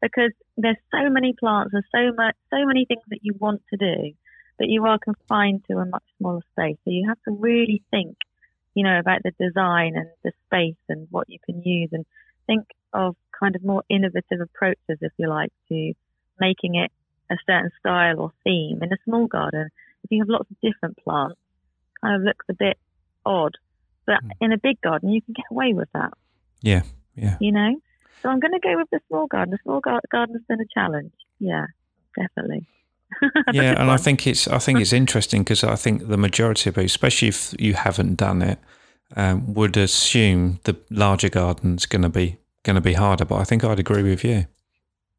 [0.00, 3.76] because there's so many plants, there's so much, so many things that you want to
[3.76, 4.12] do,
[4.58, 6.76] that you are confined to a much smaller space.
[6.84, 8.16] So you have to really think,
[8.74, 12.04] you know, about the design and the space and what you can use, and
[12.46, 15.92] think of kind of more innovative approaches, if you like, to
[16.40, 16.90] making it
[17.30, 18.80] a certain style or theme.
[18.82, 19.68] In a small garden,
[20.04, 21.36] if you have lots of different plants,
[22.00, 22.78] kind of looks a bit
[23.24, 23.56] odd.
[24.06, 24.30] But Hmm.
[24.40, 26.12] in a big garden, you can get away with that,
[26.62, 26.82] Yeah.
[27.16, 27.36] Yeah.
[27.40, 27.76] you know?
[28.22, 29.50] So I'm going to go with the small garden.
[29.52, 31.12] The small gar- garden's been a challenge.
[31.40, 31.66] Yeah,
[32.16, 32.66] definitely.
[33.52, 36.74] Yeah, and I think it's I think it's interesting because I think the majority of
[36.74, 38.58] people, especially if you haven't done it,
[39.16, 43.24] um, would assume the larger garden's going to be going to be harder.
[43.24, 44.46] But I think I'd agree with you.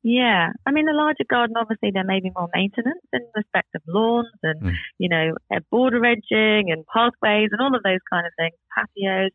[0.03, 3.81] Yeah, I mean, a larger garden, obviously, there may be more maintenance in respect of
[3.87, 4.73] lawns and, Mm.
[4.99, 9.31] you know, uh, border edging and pathways and all of those kind of things, patios.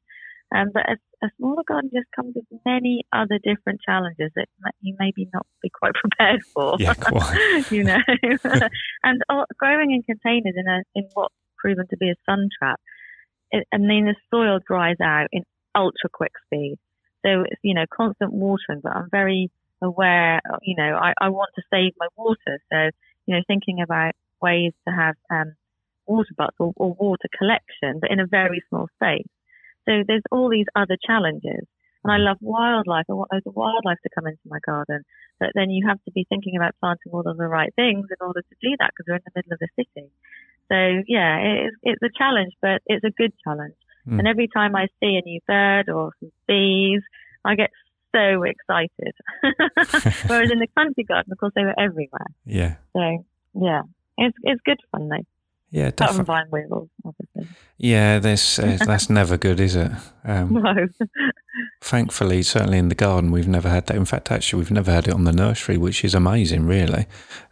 [0.54, 4.48] Um, but a, a smaller garden just comes with many other different challenges that
[4.80, 6.76] you maybe not be quite prepared for.
[6.78, 7.64] Yeah, quite.
[7.70, 7.98] you know,
[9.02, 12.78] and uh, growing in containers in a in what's proven to be a sun trap,
[13.50, 15.42] it, I mean, the soil dries out in
[15.74, 16.76] ultra quick speed.
[17.24, 19.50] So it's you know constant watering, but I'm very
[19.82, 20.40] aware.
[20.62, 22.90] You know, I, I want to save my water, so
[23.26, 25.54] you know, thinking about ways to have um,
[26.06, 29.28] water butts or, or water collection, but in a very small space.
[29.86, 31.66] So there's all these other challenges.
[32.04, 33.06] And I love wildlife.
[33.08, 35.02] I want loads of wildlife to come into my garden.
[35.38, 38.26] But then you have to be thinking about planting all of the right things in
[38.26, 40.10] order to do that because we're in the middle of the city.
[40.68, 43.74] So yeah, it's, it's a challenge, but it's a good challenge.
[44.08, 44.18] Mm.
[44.18, 47.02] And every time I see a new bird or some bees,
[47.44, 47.70] I get
[48.14, 49.14] so excited.
[50.26, 52.26] Whereas in the country garden, of course, they were everywhere.
[52.44, 52.76] Yeah.
[52.94, 53.24] So
[53.60, 53.82] yeah,
[54.18, 55.26] it's it's good fun though.
[55.70, 56.34] Yeah, Apart from definitely.
[56.34, 57.56] vine weevils, obviously.
[57.78, 59.90] Yeah, this uh, that's never good, is it?
[60.22, 60.74] Um, No.
[61.80, 63.96] thankfully, certainly in the garden, we've never had that.
[63.96, 67.06] In fact, actually, we've never had it on the nursery, which is amazing, really.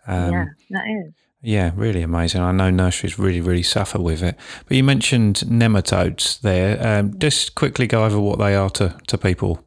[0.07, 1.15] Um, yeah, that is.
[1.43, 2.43] Yeah, really amazing.
[2.43, 4.37] I know nurseries really, really suffer with it.
[4.69, 6.79] But you mentioned nematodes there.
[6.87, 9.65] Um, just quickly go over what they are to, to people.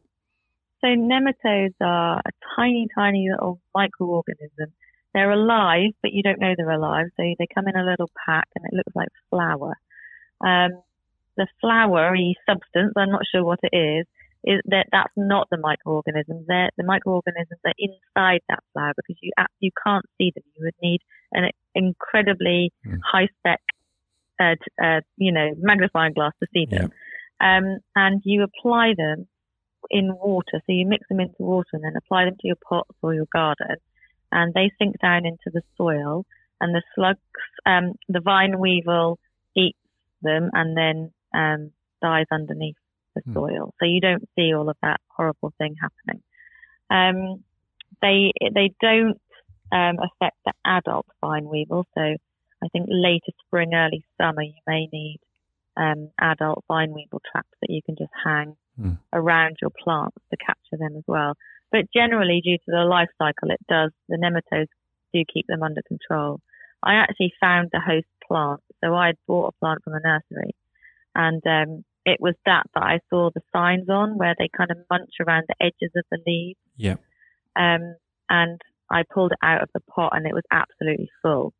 [0.84, 4.70] So nematodes are a tiny, tiny little microorganism.
[5.14, 7.06] They're alive, but you don't know they're alive.
[7.16, 9.78] So they come in a little pack, and it looks like flour.
[10.44, 10.82] Um,
[11.38, 14.06] the floury substance, I'm not sure what it is,
[14.44, 16.44] is that that's not the microorganisms.
[16.46, 20.44] They're, the microorganisms are inside that flour because you you can't see them.
[20.54, 21.00] You would need
[21.32, 22.98] an incredibly Mm.
[23.02, 23.62] high spec,
[24.38, 26.92] uh, uh, you know, magnifying glass to see them.
[27.40, 29.26] Um, and you apply them
[29.90, 30.60] in water.
[30.66, 33.28] So you mix them into water and then apply them to your pots or your
[33.32, 33.76] garden,
[34.32, 36.24] and they sink down into the soil.
[36.60, 37.18] And the slugs,
[37.66, 39.18] um, the vine weevil
[39.56, 39.78] eats
[40.22, 42.76] them and then um, dies underneath
[43.14, 43.34] the Hmm.
[43.34, 43.74] soil.
[43.78, 46.22] So you don't see all of that horrible thing happening.
[46.90, 47.44] Um,
[48.00, 49.20] they they don't
[49.72, 51.86] um, affect the adult vine weevil.
[51.94, 55.18] So I think later spring, early summer, you may need
[55.76, 58.92] um, adult vine weevil traps that you can just hang Hmm.
[59.12, 61.34] around your plants to capture them as well.
[61.70, 64.66] But generally, due to the life cycle, it does the nematodes
[65.12, 66.40] do keep them under control.
[66.82, 70.56] I actually found the host plant, so I had bought a plant from the nursery,
[71.14, 74.78] and um, it was that that I saw the signs on where they kind of
[74.90, 76.58] munch around the edges of the leaves.
[76.76, 76.96] Yeah.
[77.54, 77.94] Um,
[78.28, 78.60] and
[78.90, 81.54] I pulled it out of the pot, and it was absolutely full.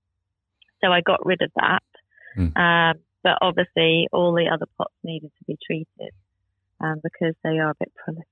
[0.83, 1.83] So I got rid of that.
[2.35, 2.57] Hmm.
[2.61, 6.12] Um, but obviously, all the other pots needed to be treated
[6.84, 8.26] um, because they are a bit prolific.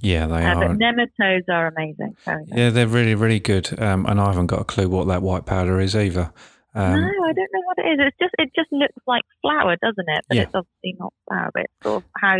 [0.00, 0.68] Yeah, they Uh, are.
[0.68, 2.16] but nematodes are amazing.
[2.54, 3.66] Yeah, they're really, really good.
[3.80, 6.30] Um, and I haven't got a clue what that white powder is either.
[6.74, 7.98] Um, no, I don't know what it is.
[8.06, 10.24] It's just it just looks like flour, doesn't it?
[10.28, 10.42] But Yeah.
[10.44, 11.50] it's obviously not flour.
[11.54, 12.36] But it's sort of how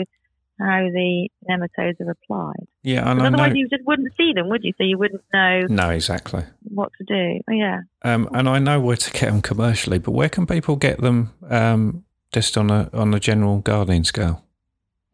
[0.59, 2.67] how the nematodes are applied.
[2.83, 3.37] yeah, and I know.
[3.39, 4.73] otherwise, you just wouldn't see them, would you?
[4.79, 6.45] So you wouldn't know No, exactly.
[6.65, 7.41] what to do.
[7.49, 7.81] Oh, yeah.
[8.03, 11.33] Um, and I know where to get them commercially, but where can people get them
[11.51, 14.43] um, just on a on a general gardening scale?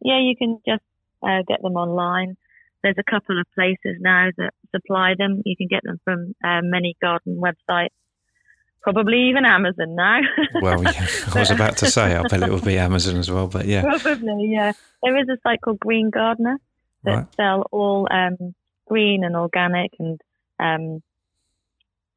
[0.03, 0.83] Yeah, you can just
[1.23, 2.37] uh, get them online.
[2.83, 5.41] There's a couple of places now that supply them.
[5.45, 7.95] You can get them from uh, many garden websites,
[8.81, 10.19] probably even Amazon now.
[10.61, 13.47] Well, yeah, I was about to say, I bet it would be Amazon as well,
[13.47, 14.73] but yeah, Probably, yeah.
[15.01, 16.57] There is a site called Green Gardener
[17.03, 17.35] that right.
[17.35, 18.53] sell all um,
[18.87, 20.21] green and organic and
[20.59, 21.01] um,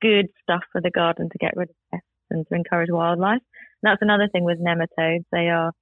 [0.01, 3.43] good stuff for the garden to get rid of pests and to encourage wildlife.
[3.83, 5.25] And that's another thing with nematodes.
[5.33, 5.73] They are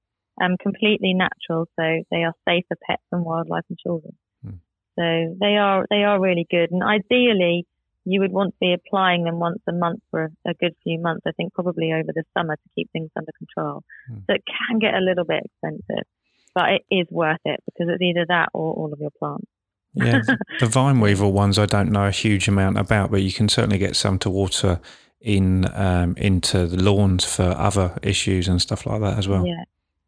[0.41, 4.15] um, completely natural, so they are safe for pets and wildlife and children.
[4.43, 4.55] Hmm.
[4.97, 6.71] So they are they are really good.
[6.71, 7.65] And ideally,
[8.05, 10.99] you would want to be applying them once a month for a, a good few
[10.99, 11.23] months.
[11.25, 13.83] I think probably over the summer to keep things under control.
[14.07, 14.19] Hmm.
[14.27, 16.05] So it can get a little bit expensive,
[16.53, 19.47] but it is worth it because it's either that or all of your plants.
[19.93, 20.21] Yeah,
[20.59, 23.77] the vine weevil ones I don't know a huge amount about, but you can certainly
[23.77, 24.81] get some to water
[25.21, 29.45] in um, into the lawns for other issues and stuff like that as well.
[29.45, 29.63] Yeah,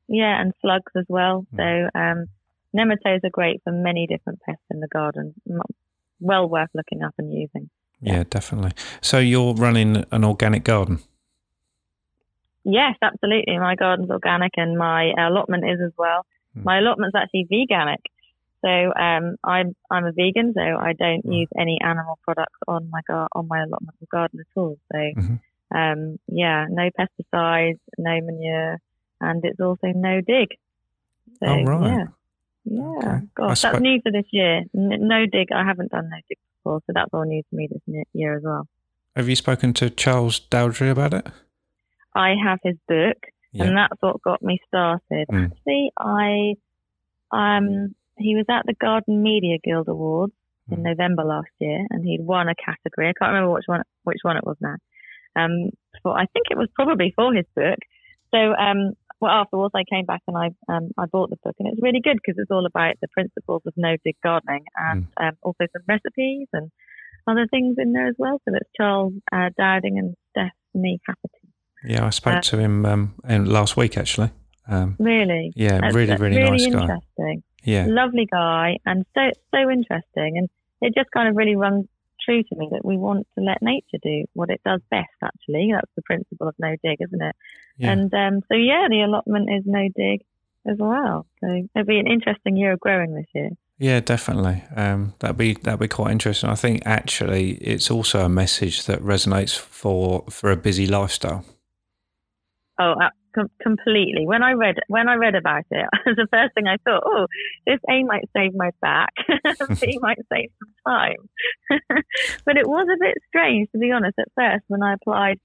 [0.08, 1.46] yeah, and slugs as well.
[1.52, 1.58] Hmm.
[1.58, 2.26] So um,
[2.76, 5.34] nematodes are great for many different pests in the garden.
[6.20, 7.70] Well worth looking up and using.
[8.02, 8.72] Yeah, definitely.
[9.02, 11.00] So you're running an organic garden.
[12.63, 13.58] Yes, absolutely.
[13.58, 16.26] My garden's organic and my allotment is as well.
[16.54, 16.63] Hmm.
[16.63, 18.04] My allotment's actually veganic.
[18.62, 21.32] So um, I'm I'm a vegan, so I don't Hmm.
[21.32, 24.78] use any animal products on my gar- on my allotment or garden at all.
[24.91, 25.39] So Mhm.
[25.74, 28.80] um, yeah, no pesticides, no manure,
[29.22, 30.50] and it's also no dig.
[31.40, 31.88] So, Oh, right.
[31.92, 32.06] Yeah,
[32.66, 33.26] Yeah, Okay.
[33.36, 34.64] Gosh, that's new for this year.
[34.74, 35.52] No dig.
[35.52, 38.44] I haven't done no dig before, so that's all new to me this year as
[38.44, 38.68] well.
[39.16, 41.28] Have you spoken to Charles Dowding about it?
[42.16, 43.18] I have his book,
[43.68, 45.28] and that's what got me started.
[45.32, 45.46] Mm.
[45.52, 46.54] Actually, I
[47.32, 50.34] um he was at the Garden Media Guild Awards
[50.72, 50.84] in Mm.
[50.84, 53.08] November last year, and he'd won a category.
[53.10, 54.76] I can't remember which one which one it was now.
[55.36, 55.70] Um,
[56.04, 57.80] for I think it was probably for his book.
[58.34, 61.68] So um, well afterwards I came back and I um I bought the book, and
[61.70, 65.34] it's really good because it's all about the principles of no dig gardening and um,
[65.42, 66.72] also some recipes and
[67.28, 68.40] other things in there as well.
[68.46, 71.48] So it's Charles uh, Dowding and Stephanie Hafferty.
[71.84, 74.30] Yeah, I spoke Uh, to him um, in, last week actually.
[74.70, 75.52] Um, Really.
[75.56, 76.72] yeah, That's- really, that's really, nice guy.
[76.72, 77.44] interesting.
[77.64, 79.22] Yeah, Lovely guy and so
[79.54, 80.38] so interesting.
[80.38, 80.50] And
[80.82, 81.88] it just kind of really rung
[82.28, 85.08] true to me that we want to let nature do what it does best.
[85.24, 87.36] Actually, that's the principle of no dig, isn't it?
[87.78, 87.92] yeah.
[87.92, 90.22] And um, so yeah, the allotment is no dig
[90.68, 91.26] as well.
[91.40, 93.50] So it'll be an interesting year of growing this year.
[93.80, 94.63] Yeah, definitely.
[94.76, 96.50] Um, that'd be that'd be quite interesting.
[96.50, 101.46] I think actually it's also a message that resonates for for a busy lifestyle.
[102.80, 102.96] Oh,
[103.38, 104.26] com- completely.
[104.26, 107.28] When I read when I read about it, the first thing I thought, oh,
[107.65, 109.13] this A might save my back,
[109.82, 111.30] B might save some time.
[112.45, 115.39] but it was a bit strange, to be honest, at first when I applied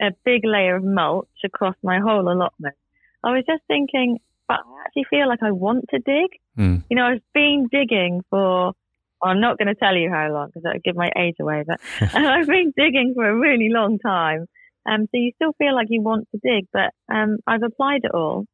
[0.00, 2.76] a big layer of mulch across my whole allotment.
[3.24, 6.30] I was just thinking, but I actually feel like I want to dig.
[6.56, 6.84] Mm.
[6.88, 8.72] You know, I've been digging for.
[9.20, 11.64] I'm not going to tell you how long because that would give my age away,
[11.66, 14.46] but I've been digging for a really long time.
[14.86, 18.14] Um, so you still feel like you want to dig, but um, I've applied it
[18.14, 18.44] all.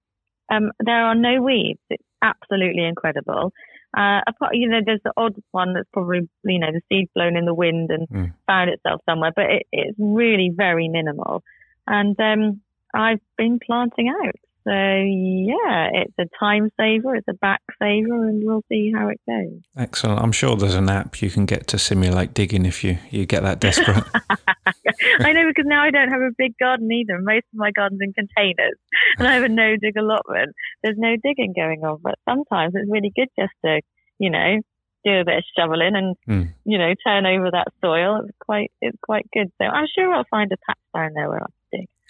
[0.50, 1.80] Um, there are no weeds.
[1.90, 3.52] It's absolutely incredible.
[3.96, 7.37] Uh, apart, you know, there's the odd one that's probably, you know, the seed blown
[7.37, 8.34] in the wind and Mm.
[8.46, 11.42] found itself somewhere, but it, it's really very minimal.
[11.87, 12.60] And um,
[12.92, 14.34] I've been planting out.
[14.66, 19.20] So yeah, it's a time saver, it's a back saver, and we'll see how it
[19.29, 19.61] goes.
[19.77, 20.20] Excellent.
[20.22, 23.42] I'm sure there's an app you can get to simulate digging if you you get
[23.42, 24.05] that desperate.
[25.20, 27.18] I know because now I don't have a big garden either.
[27.20, 28.79] Most of my garden's in containers,
[29.18, 30.55] and I have a no dig allotment.
[30.83, 33.81] There's no digging going on, but sometimes it's really good just to,
[34.18, 34.61] you know,
[35.05, 36.55] do a bit of shoveling and Mm.
[36.64, 38.22] you know turn over that soil.
[38.24, 39.53] It's quite it's quite good.
[39.61, 41.46] So I'm sure I'll find a patch down there where I.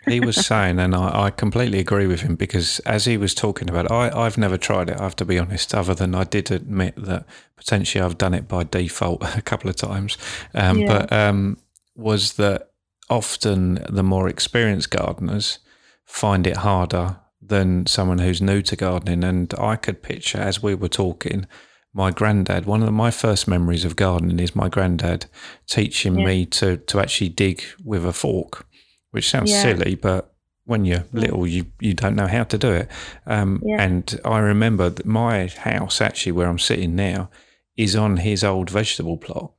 [0.06, 3.68] he was saying, and I, I completely agree with him because as he was talking
[3.70, 6.24] about it, I, I've never tried it, I have to be honest, other than I
[6.24, 7.24] did admit that
[7.56, 10.16] potentially I've done it by default a couple of times.
[10.54, 10.86] Um, Yeah.
[10.98, 11.58] But um,
[11.96, 12.70] was that
[13.10, 15.58] often the more experienced gardeners
[16.04, 19.22] find it harder than someone who's new to gardening.
[19.22, 21.46] And I could picture, as we were talking,
[21.92, 25.26] my granddad, one of my first memories of gardening is my granddad
[25.68, 26.26] teaching Yeah.
[26.26, 28.66] me to, to actually dig with a fork
[29.14, 29.62] which sounds Yeah.
[29.62, 30.32] silly, but
[30.66, 32.88] when you're little, you, you don't know how to do it.
[33.26, 33.80] Um, Yeah.
[33.82, 37.30] And I remember that my house, actually, where I'm sitting now,
[37.76, 39.52] is on his old vegetable plot.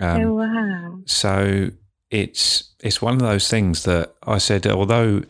[0.00, 0.98] Um, oh wow!
[1.04, 1.68] So
[2.10, 5.22] it's it's one of those things that I said, although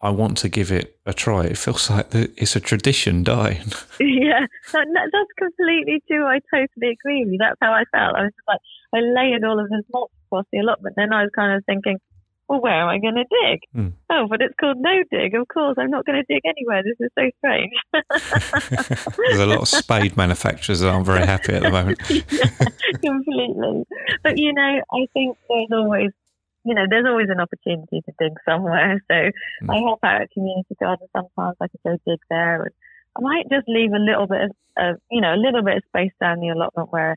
[0.00, 3.66] I want to give it a try, it feels like the, it's a tradition dying.
[4.00, 6.24] yeah, that, that- that's completely true.
[6.26, 7.38] I totally agree with you.
[7.38, 8.16] That's how I felt.
[8.16, 8.60] I was like,
[8.94, 10.94] I layered all of his mulch across the allotment.
[10.96, 11.98] Then I was kind of thinking,
[12.48, 13.60] well, where am I going to dig?
[13.74, 13.88] Hmm.
[14.10, 15.34] Oh, but it's called no dig.
[15.34, 16.82] Of course, I'm not going to dig anywhere.
[16.82, 17.72] This is so strange.
[19.16, 21.98] There's a lot of spade manufacturers that aren't very happy at the moment.
[22.08, 22.68] yeah,
[23.02, 23.84] completely.
[24.22, 26.10] But you know, I think there's always,
[26.64, 29.02] you know, there's always an opportunity to dig somewhere.
[29.08, 29.14] So
[29.62, 29.70] Mm.
[29.74, 31.56] I help out at community garden sometimes.
[31.60, 32.72] I could go dig there, and
[33.16, 35.82] I might just leave a little bit of, of you know, a little bit of
[35.88, 37.16] space down the allotment where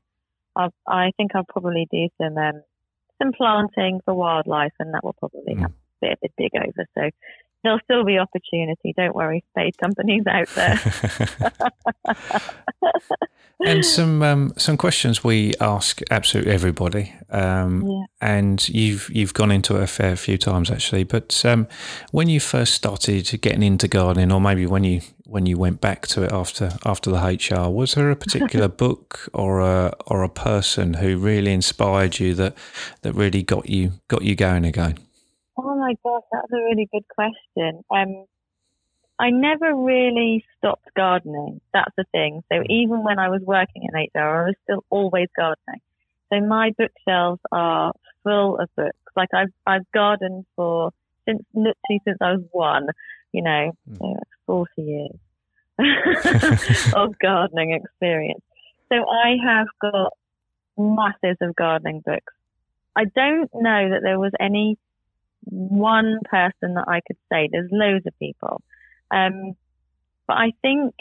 [0.56, 2.63] I, I think I'll probably do some um,
[3.22, 5.62] some planting for wildlife, and that will probably Mm.
[5.62, 6.86] have a bit of a dig over.
[6.98, 7.10] So.
[7.62, 8.94] There'll still be opportunity.
[8.96, 10.80] Don't worry, spade companies out there.
[13.65, 17.13] and some um, some questions we ask absolutely everybody.
[17.30, 18.04] Um, Yeah.
[18.22, 21.04] And you've you've gone into it a fair few times actually.
[21.04, 21.67] But um,
[22.12, 26.08] when you first started getting into gardening, or maybe when you when you went back
[26.08, 30.29] to it after after the HR, was there a particular book or a or a
[30.29, 32.56] person who really inspired you that
[33.02, 34.98] that really got you got you going again?
[35.58, 37.84] Oh my gosh, that's a really good question.
[37.92, 38.25] Um,
[39.20, 41.60] I never really stopped gardening.
[41.74, 42.42] That's the thing.
[42.52, 45.82] So even when I was working in HR, I was still always gardening.
[46.32, 47.92] So my bookshelves are
[48.24, 48.96] full of books.
[49.15, 50.92] Like I've I've gardened for
[51.28, 52.88] since literally since I was one.
[53.34, 55.20] You know, that's forty years
[56.96, 58.42] of gardening experience.
[58.88, 60.13] So I have got
[60.78, 62.34] masses of gardening books.
[62.96, 64.78] I don't know that there was any
[65.44, 67.50] one person that I could say.
[67.52, 68.62] There's loads of people.
[69.12, 69.54] Um,
[70.28, 70.94] but I think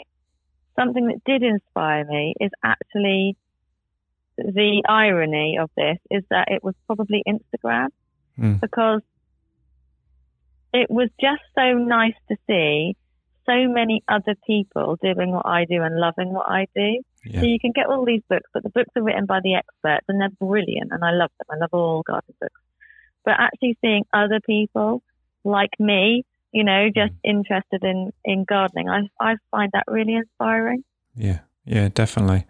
[0.77, 3.37] something that did inspire me is actually
[4.37, 7.89] the irony of this is that it was probably Instagram
[8.39, 8.61] Mm.
[8.61, 9.01] because
[10.73, 12.95] it was just so nice to see
[13.45, 17.01] so many other people doing what I do and loving what I do.
[17.25, 17.41] Yeah.
[17.41, 20.05] So you can get all these books, but the books are written by the experts
[20.07, 21.47] and they're brilliant and I love them.
[21.51, 22.61] I love all garden books.
[23.25, 25.01] But actually seeing other people
[25.43, 30.83] like me, you know, just interested in, in gardening, I, I find that really inspiring.
[31.15, 31.39] Yeah.
[31.65, 32.45] Yeah, definitely.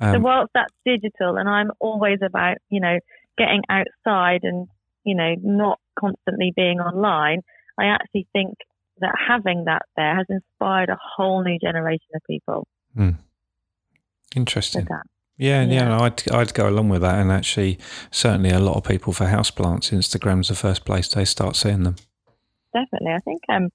[0.00, 2.98] so Um, whilst that's digital and I'm always about, you know,
[3.36, 4.68] getting outside and,
[5.04, 7.42] you know, not constantly being online,
[7.78, 8.54] I actually think
[9.00, 12.66] that having that there has inspired a whole new generation of people
[14.36, 14.86] interesting.
[15.36, 16.00] Yeah, yeah, Yeah.
[16.00, 17.78] I'd I'd go along with that, and actually,
[18.10, 21.96] certainly a lot of people for houseplants, Instagram's the first place they start seeing them.
[22.74, 23.12] Definitely.
[23.12, 23.70] I think um,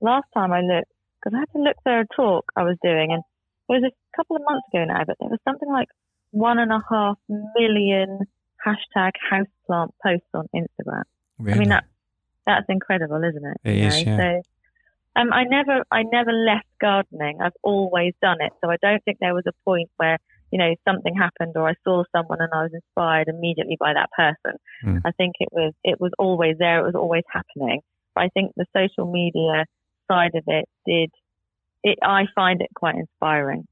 [0.00, 3.12] last time I looked, because I had to look for a talk I was doing,
[3.12, 3.22] and
[3.68, 5.88] it was a couple of months ago now, but there was something like
[6.30, 7.18] one and a half
[7.58, 8.20] million
[8.64, 11.02] hashtag houseplant posts on Instagram.
[11.38, 11.56] Really?
[11.56, 11.84] I mean, that
[12.46, 13.56] that's incredible, isn't it?
[13.64, 14.16] It is, yeah.
[14.16, 14.42] So,
[15.20, 17.38] um, I never, I never left gardening.
[17.40, 18.52] I've always done it.
[18.62, 20.18] So I don't think there was a point where
[20.52, 24.10] you know something happened or I saw someone and I was inspired immediately by that
[24.16, 24.58] person.
[24.84, 25.02] Mm.
[25.04, 26.80] I think it was, it was always there.
[26.80, 27.80] It was always happening.
[28.16, 29.64] I think the social media
[30.08, 31.10] side of it did.
[31.82, 33.66] It, I find it quite inspiring,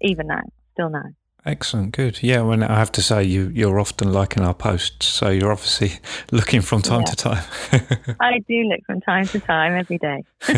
[0.00, 1.10] even now, still now.
[1.44, 2.22] Excellent, good.
[2.22, 6.00] Yeah, well, I have to say you you're often liking our posts, so you're obviously
[6.32, 7.06] looking from time Yeah.
[7.06, 7.44] to time.
[8.20, 10.22] I do look from time to time, every day.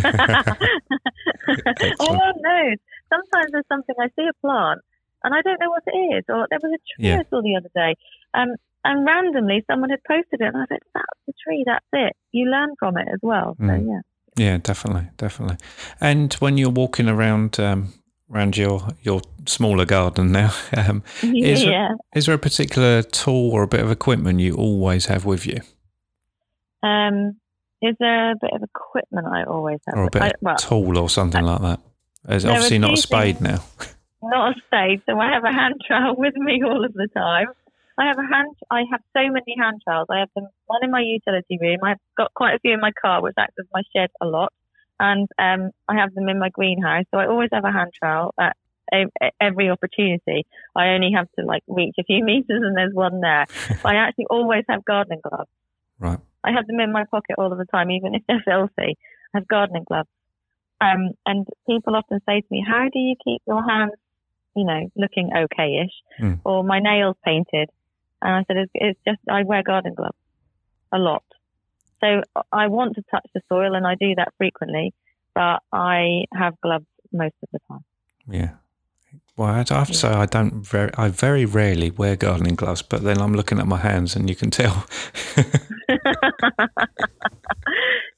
[2.01, 2.75] oh no!
[3.09, 4.81] Sometimes there's something I see a plant
[5.23, 7.21] and I don't know what it is, or there was a tree Yeah.
[7.21, 7.95] I saw the other day,
[8.35, 8.55] um,
[8.85, 11.65] and randomly someone had posted it, and I said, "That's the tree.
[11.67, 13.57] That's it." You learn from it as well.
[13.59, 13.87] So Mm.
[13.89, 14.45] yeah.
[14.45, 15.57] yeah, definitely, definitely.
[16.01, 17.93] And when you're walking around um,
[18.33, 21.91] around your your smaller garden now, um, Is yeah.
[22.15, 25.61] is there a particular tool or a bit of equipment you always have with you,
[26.83, 27.37] Um,
[27.83, 29.99] is there a bit of equipment I always have?
[29.99, 31.81] or a bit I, of well, tool or something like that?
[32.29, 33.49] It's there obviously not a spade things.
[33.49, 33.65] now.
[34.23, 37.49] not a spade, so I have a hand trowel with me all of the time.
[37.99, 38.55] I have a hand.
[38.71, 40.09] I have so many hand trowels.
[40.11, 41.79] I have them one in my utility room.
[41.85, 44.53] I've got quite a few in my car, which acts as my shed a lot,
[44.99, 47.05] and um, I have them in my greenhouse.
[47.13, 48.57] So I always have a hand trowel at
[49.41, 50.45] every opportunity.
[50.77, 53.47] I only have to like reach a few meters, and there's one there.
[53.85, 55.51] I actually always have gardening gloves.
[56.01, 56.19] Right.
[56.43, 58.99] I have them in my pocket all of the time, even if they're filthy.
[59.35, 60.09] I have gardening gloves.
[60.81, 63.93] Um, and people often say to me, "How do you keep your hands,
[64.57, 66.41] you know, looking okay-ish, Mm.
[66.45, 67.71] or my nails painted?"
[68.23, 70.17] And I said, it's, "It's just I wear garden gloves
[70.93, 71.25] a lot.
[72.01, 74.93] So I want to touch the soil, and I do that frequently,
[75.35, 77.85] but I have gloves most of the time."
[78.29, 78.51] Yeah.
[79.37, 83.03] Well, I have to say I don't very, I very rarely wear gardening gloves, but
[83.03, 84.87] then I'm looking at my hands and you can tell.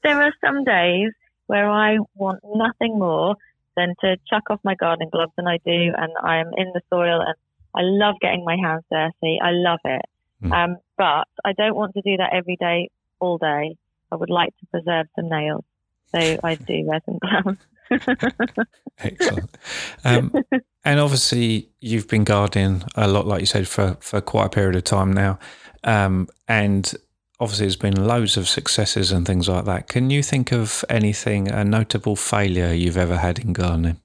[0.03, 1.11] there are some days
[1.47, 3.35] where I want nothing more
[3.75, 6.81] than to chuck off my gardening gloves, and I do, and I am in the
[6.91, 7.35] soil, and
[7.77, 9.39] I love getting my hands dirty.
[9.41, 10.01] I love it.
[10.43, 10.51] Mm.
[10.51, 13.77] Um, but I don't want to do that every day, all day.
[14.11, 15.63] I would like to preserve some nails,
[16.11, 17.57] so I do wear some gloves.
[18.99, 19.57] Excellent.
[20.03, 20.33] Um,
[20.85, 24.75] and obviously, you've been gardening a lot, like you said, for, for quite a period
[24.75, 25.37] of time now.
[25.83, 26.91] Um, and
[27.39, 29.87] obviously, there's been loads of successes and things like that.
[29.87, 33.99] Can you think of anything, a notable failure you've ever had in gardening?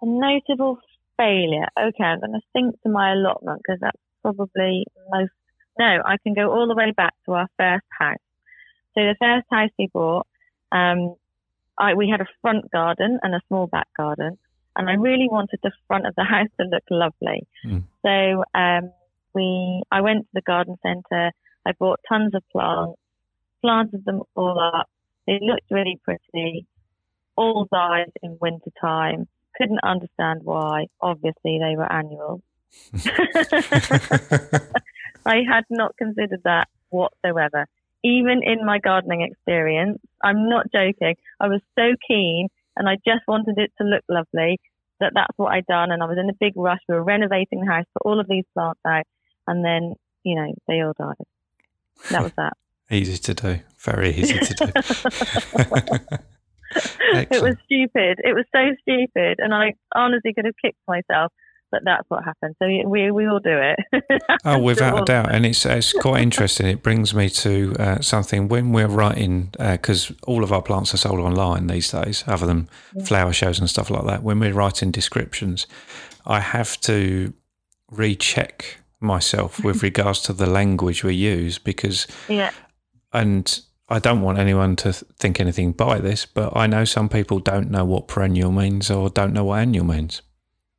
[0.00, 0.78] A notable
[1.18, 1.66] failure.
[1.78, 5.32] Okay, I'm going to think to my allotment because that's probably most.
[5.78, 8.16] No, I can go all the way back to our first house.
[8.94, 10.26] So the first house we bought,
[10.72, 11.14] um,
[11.78, 14.38] I, we had a front garden and a small back garden,
[14.74, 17.46] and I really wanted the front of the house to look lovely.
[17.64, 17.84] Mm.
[18.02, 18.92] So um,
[19.34, 21.30] we, I went to the garden centre.
[21.66, 22.98] I bought tons of plants,
[23.60, 24.88] planted them all up.
[25.26, 26.66] They looked really pretty.
[27.36, 29.28] All died in winter time.
[29.58, 30.86] Couldn't understand why.
[31.00, 32.42] Obviously, they were annuals.
[35.26, 37.66] I had not considered that whatsoever.
[38.04, 41.16] Even in my gardening experience, I'm not joking.
[41.40, 44.60] I was so keen and I just wanted it to look lovely
[45.00, 45.90] that that's what I'd done.
[45.90, 46.80] And I was in a big rush.
[46.88, 49.04] We were renovating the house, put all of these plants out,
[49.46, 49.94] and then,
[50.24, 51.14] you know, they all died.
[52.10, 52.56] That was that.
[52.90, 53.60] easy to do.
[53.78, 56.18] Very easy to do.
[56.76, 58.20] It was stupid.
[58.24, 59.38] It was so stupid.
[59.38, 61.32] And I honestly could have kicked myself.
[61.70, 62.54] but that's what happened.
[62.60, 64.22] So we we all do it.
[64.44, 66.66] oh, without a doubt, and it's it's quite interesting.
[66.66, 70.94] It brings me to uh, something when we're writing because uh, all of our plants
[70.94, 73.04] are sold online these days, other than yeah.
[73.04, 74.22] flower shows and stuff like that.
[74.22, 75.66] When we're writing descriptions,
[76.26, 77.32] I have to
[77.90, 82.50] recheck myself with regards to the language we use because yeah,
[83.12, 83.60] and
[83.90, 87.70] I don't want anyone to think anything by this, but I know some people don't
[87.70, 90.20] know what perennial means or don't know what annual means.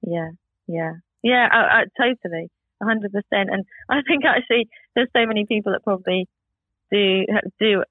[0.01, 0.30] Yeah,
[0.68, 0.93] yeah,
[1.24, 2.49] yeah, I, I, totally,
[2.82, 3.49] hundred percent.
[3.51, 6.28] And I think actually there's so many people that probably
[6.91, 7.26] do
[7.60, 7.84] do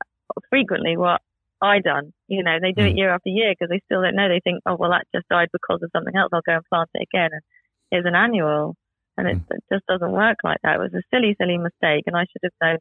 [0.50, 1.20] frequently what
[1.60, 2.12] I done.
[2.28, 2.90] You know, they do mm.
[2.90, 4.28] it year after year because they still don't know.
[4.28, 6.30] They think, oh well, that just died because of something else.
[6.32, 7.30] I'll go and plant it again.
[7.32, 7.42] And
[7.90, 8.76] it's an annual,
[9.16, 9.44] and mm.
[9.50, 10.76] it just doesn't work like that.
[10.76, 12.78] It was a silly, silly mistake, and I should have known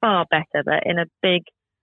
[0.00, 0.62] far better.
[0.64, 1.42] But in a big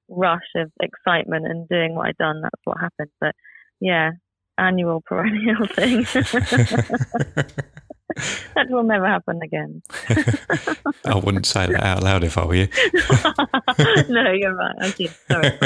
[0.09, 3.11] rush of excitement and doing what I'd done, that's what happened.
[3.19, 3.35] But
[3.79, 4.11] yeah,
[4.57, 6.01] annual perennial thing.
[8.55, 9.81] that will never happen again.
[11.05, 12.67] I wouldn't say that out loud if I were you.
[14.09, 14.75] no, you're right.
[14.79, 15.11] I did.
[15.29, 15.57] Sorry.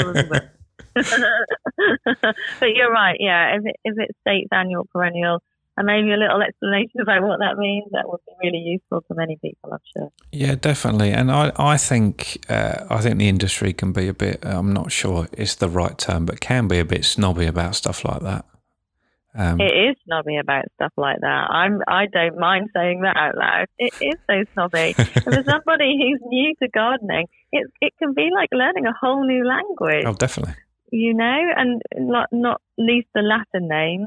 [2.60, 3.16] but you're right.
[3.18, 5.42] Yeah, if it, if it states annual perennial,
[5.76, 9.14] and maybe a little explanation about what that means, that would be really useful to
[9.14, 10.12] many people, I'm sure.
[10.30, 11.10] Yeah, definitely.
[11.10, 14.92] And I, I think uh, I think the industry can be a bit, I'm not
[14.92, 18.44] sure it's the right term, but can be a bit snobby about stuff like that.
[19.36, 21.50] Um, it is snobby about stuff like that.
[21.50, 21.80] I'm.
[21.88, 23.66] I don't mind saying that out loud.
[23.78, 24.92] It is so snobby.
[25.24, 29.44] for somebody who's new to gardening, it it can be like learning a whole new
[29.44, 30.04] language.
[30.06, 30.54] Oh, definitely.
[30.92, 34.06] You know, and not not least the Latin names.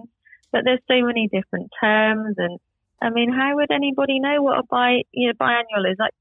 [0.52, 2.60] But there's so many different terms, and
[3.02, 5.98] I mean, how would anybody know what a bi you know biannual is?
[6.00, 6.14] Like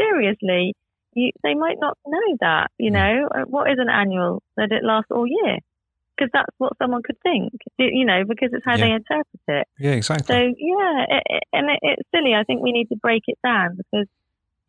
[0.00, 0.74] seriously,
[1.14, 2.70] you, they might not know that.
[2.78, 4.42] You know, uh, what is an annual?
[4.56, 5.58] That it lasts all year
[6.16, 8.86] because that's what someone could think, you know, because it's how yeah.
[8.86, 9.68] they interpret it.
[9.78, 10.34] Yeah, exactly.
[10.34, 12.34] So yeah, it, it, and it, it's silly.
[12.34, 14.06] I think we need to break it down because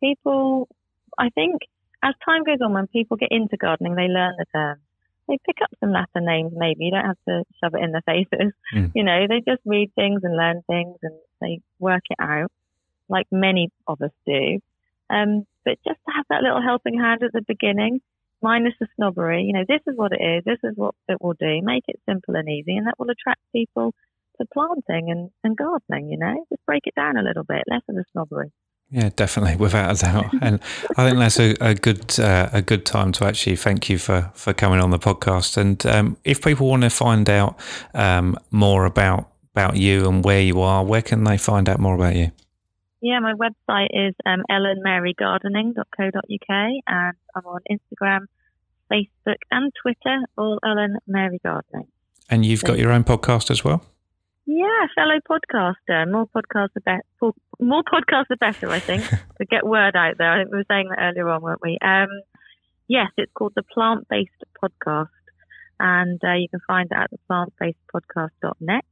[0.00, 0.68] people,
[1.16, 1.62] I think,
[2.02, 4.80] as time goes on, when people get into gardening, they learn the terms
[5.28, 6.84] they pick up some Latin names maybe.
[6.86, 8.52] You don't have to shove it in their faces.
[8.74, 8.92] Mm.
[8.94, 12.50] You know, they just read things and learn things and they work it out
[13.08, 14.58] like many of us do.
[15.10, 18.00] Um, but just to have that little helping hand at the beginning,
[18.42, 21.34] minus the snobbery, you know, this is what it is, this is what it will
[21.34, 21.60] do.
[21.62, 23.94] Make it simple and easy and that will attract people
[24.38, 26.44] to planting and, and gardening, you know.
[26.50, 28.52] Just break it down a little bit, less of the snobbery.
[28.90, 30.32] Yeah, definitely, without a doubt.
[30.42, 30.60] And
[30.96, 34.30] I think that's a, a good uh, a good time to actually thank you for,
[34.34, 35.58] for coming on the podcast.
[35.58, 37.58] And um, if people want to find out
[37.92, 41.94] um, more about about you and where you are, where can they find out more
[41.94, 42.30] about you?
[43.00, 46.48] Yeah, my website is um, ellenmarygardening.co.uk
[46.86, 48.26] and I'm on Instagram,
[48.90, 51.86] Facebook and Twitter, all Ellen Mary Gardening.
[52.30, 53.84] And you've got your own podcast as well?
[54.50, 56.10] Yeah, fellow podcaster.
[56.10, 57.34] More podcasts are better.
[57.60, 59.06] More podcasts are better, I think,
[59.38, 60.32] to get word out there.
[60.32, 61.76] I think we were saying that earlier on, weren't we?
[61.84, 62.08] Um,
[62.88, 65.08] yes, it's called the Plant Based Podcast,
[65.78, 68.86] and uh, you can find it at the plantbasedpodcast.net.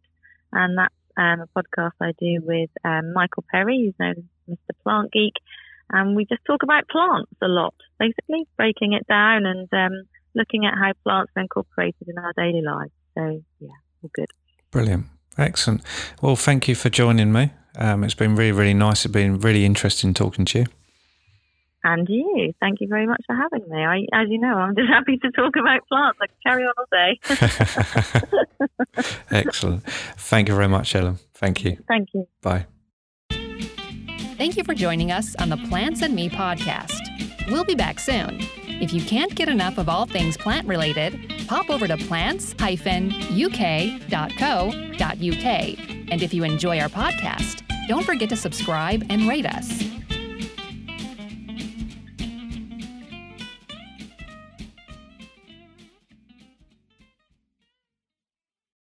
[0.53, 4.77] And that's um, a podcast I do with um, Michael Perry, who's known as Mr.
[4.83, 5.37] Plant Geek,
[5.91, 10.03] and we just talk about plants a lot, basically breaking it down and um,
[10.35, 12.93] looking at how plants are incorporated in our daily lives.
[13.15, 14.29] So yeah, all good.
[14.71, 15.07] Brilliant.
[15.39, 15.83] Excellent.
[16.23, 17.51] Well, thank you for joining me.
[17.79, 19.05] Um, it's been really, really nice.
[19.05, 20.67] It's been really interesting talking to you.
[21.85, 22.53] And you.
[22.59, 23.85] Thank you very much for having me.
[23.85, 26.19] I, as you know, I'm just happy to talk about plants.
[26.21, 27.21] I can carry on all day.
[29.31, 29.85] Excellent.
[29.85, 31.19] Thank you very much, Ellen.
[31.35, 31.77] Thank you.
[31.87, 32.27] Thank you.
[32.43, 32.67] Bye.
[33.31, 37.01] Thank you for joining us on the Plants and Me podcast.
[37.51, 38.41] We'll be back soon.
[38.81, 41.19] If you can't get enough of all things plant related,
[41.49, 42.57] pop over to plants-uk.co.uk.
[46.09, 49.83] And if you enjoy our podcast, don't forget to subscribe and rate us.